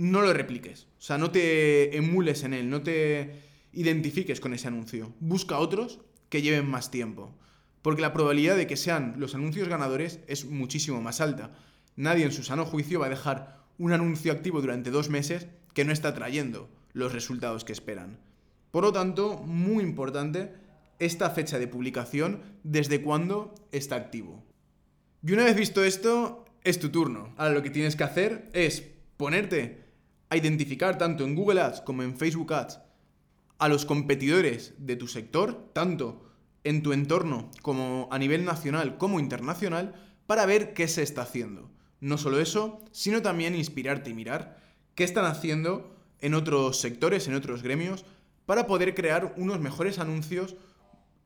no 0.00 0.22
lo 0.22 0.32
repliques. 0.32 0.86
O 0.98 1.02
sea, 1.02 1.18
no 1.18 1.30
te 1.30 1.94
emules 1.94 2.42
en 2.44 2.54
él, 2.54 2.70
no 2.70 2.80
te 2.80 3.34
identifiques 3.74 4.40
con 4.40 4.54
ese 4.54 4.68
anuncio. 4.68 5.12
Busca 5.20 5.58
otros 5.58 6.00
que 6.30 6.40
lleven 6.40 6.70
más 6.70 6.90
tiempo. 6.90 7.36
Porque 7.82 8.00
la 8.00 8.14
probabilidad 8.14 8.56
de 8.56 8.66
que 8.66 8.78
sean 8.78 9.16
los 9.18 9.34
anuncios 9.34 9.68
ganadores 9.68 10.20
es 10.26 10.46
muchísimo 10.46 11.02
más 11.02 11.20
alta. 11.20 11.52
Nadie 11.96 12.24
en 12.24 12.32
su 12.32 12.42
sano 12.42 12.64
juicio 12.64 13.00
va 13.00 13.06
a 13.06 13.10
dejar 13.10 13.58
un 13.76 13.92
anuncio 13.92 14.32
activo 14.32 14.62
durante 14.62 14.90
dos 14.90 15.10
meses 15.10 15.48
que 15.74 15.84
no 15.84 15.92
está 15.92 16.14
trayendo 16.14 16.70
los 16.94 17.12
resultados 17.12 17.64
que 17.64 17.72
esperan. 17.74 18.18
Por 18.70 18.84
lo 18.84 18.94
tanto, 18.94 19.36
muy 19.36 19.84
importante 19.84 20.54
esta 20.98 21.28
fecha 21.28 21.58
de 21.58 21.68
publicación, 21.68 22.40
desde 22.62 23.02
cuándo 23.02 23.54
está 23.70 23.96
activo. 23.96 24.42
Y 25.22 25.32
una 25.32 25.44
vez 25.44 25.56
visto 25.56 25.84
esto, 25.84 26.46
es 26.64 26.78
tu 26.78 26.88
turno. 26.88 27.34
Ahora 27.36 27.52
lo 27.52 27.62
que 27.62 27.68
tienes 27.68 27.96
que 27.96 28.04
hacer 28.04 28.48
es 28.54 28.82
ponerte 29.18 29.89
a 30.30 30.36
identificar 30.36 30.96
tanto 30.96 31.24
en 31.24 31.34
Google 31.34 31.60
Ads 31.60 31.82
como 31.82 32.02
en 32.02 32.16
Facebook 32.16 32.54
Ads 32.54 32.80
a 33.58 33.68
los 33.68 33.84
competidores 33.84 34.72
de 34.78 34.96
tu 34.96 35.06
sector, 35.06 35.70
tanto 35.74 36.24
en 36.64 36.82
tu 36.82 36.92
entorno 36.92 37.50
como 37.62 38.08
a 38.10 38.18
nivel 38.18 38.44
nacional 38.44 38.96
como 38.96 39.20
internacional, 39.20 39.94
para 40.26 40.46
ver 40.46 40.72
qué 40.72 40.88
se 40.88 41.02
está 41.02 41.22
haciendo. 41.22 41.70
No 42.00 42.16
solo 42.16 42.40
eso, 42.40 42.80
sino 42.92 43.20
también 43.20 43.54
inspirarte 43.54 44.10
y 44.10 44.14
mirar 44.14 44.58
qué 44.94 45.04
están 45.04 45.26
haciendo 45.26 45.94
en 46.20 46.34
otros 46.34 46.80
sectores, 46.80 47.28
en 47.28 47.34
otros 47.34 47.62
gremios, 47.62 48.06
para 48.46 48.66
poder 48.66 48.94
crear 48.94 49.34
unos 49.36 49.60
mejores 49.60 49.98
anuncios 49.98 50.56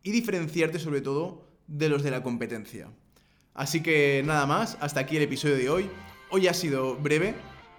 y 0.02 0.10
diferenciarte 0.10 0.78
sobre 0.78 1.00
todo 1.00 1.46
de 1.66 1.88
los 1.88 2.02
de 2.02 2.10
la 2.10 2.22
competencia. 2.22 2.90
Así 3.54 3.82
que 3.82 4.22
nada 4.26 4.46
más, 4.46 4.76
hasta 4.80 5.00
aquí 5.00 5.16
el 5.16 5.22
episodio 5.22 5.56
de 5.56 5.70
hoy. 5.70 5.90
Hoy 6.30 6.48
ha 6.48 6.54
sido 6.54 6.96
breve, 6.96 7.34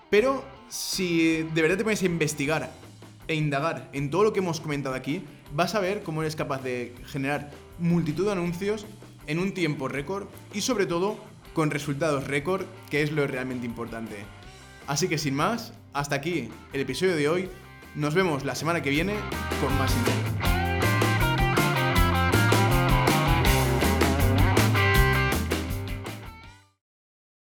pero 0.09 0.43
si 0.69 1.43
de 1.43 1.61
verdad 1.61 1.77
te 1.77 1.83
pones 1.83 2.01
a 2.01 2.05
investigar 2.05 2.71
e 3.27 3.35
indagar 3.35 3.89
en 3.93 4.09
todo 4.09 4.23
lo 4.23 4.33
que 4.33 4.39
hemos 4.39 4.59
comentado 4.59 4.95
aquí, 4.95 5.23
vas 5.53 5.75
a 5.75 5.79
ver 5.79 6.03
cómo 6.03 6.21
eres 6.21 6.35
capaz 6.35 6.61
de 6.61 6.93
generar 7.05 7.51
multitud 7.79 8.25
de 8.25 8.33
anuncios 8.33 8.85
en 9.27 9.39
un 9.39 9.53
tiempo 9.53 9.87
récord 9.87 10.27
y 10.53 10.61
sobre 10.61 10.85
todo 10.85 11.17
con 11.53 11.71
resultados 11.71 12.27
récord, 12.27 12.65
que 12.89 13.01
es 13.01 13.11
lo 13.11 13.25
realmente 13.25 13.65
importante. 13.65 14.17
Así 14.87 15.07
que 15.07 15.17
sin 15.17 15.33
más, 15.33 15.73
hasta 15.93 16.15
aquí 16.15 16.49
el 16.73 16.81
episodio 16.81 17.15
de 17.15 17.29
hoy. 17.29 17.49
Nos 17.95 18.13
vemos 18.13 18.43
la 18.43 18.55
semana 18.55 18.81
que 18.81 18.89
viene 18.89 19.15
con 19.61 19.75
más 19.77 19.91
información. 19.95 20.54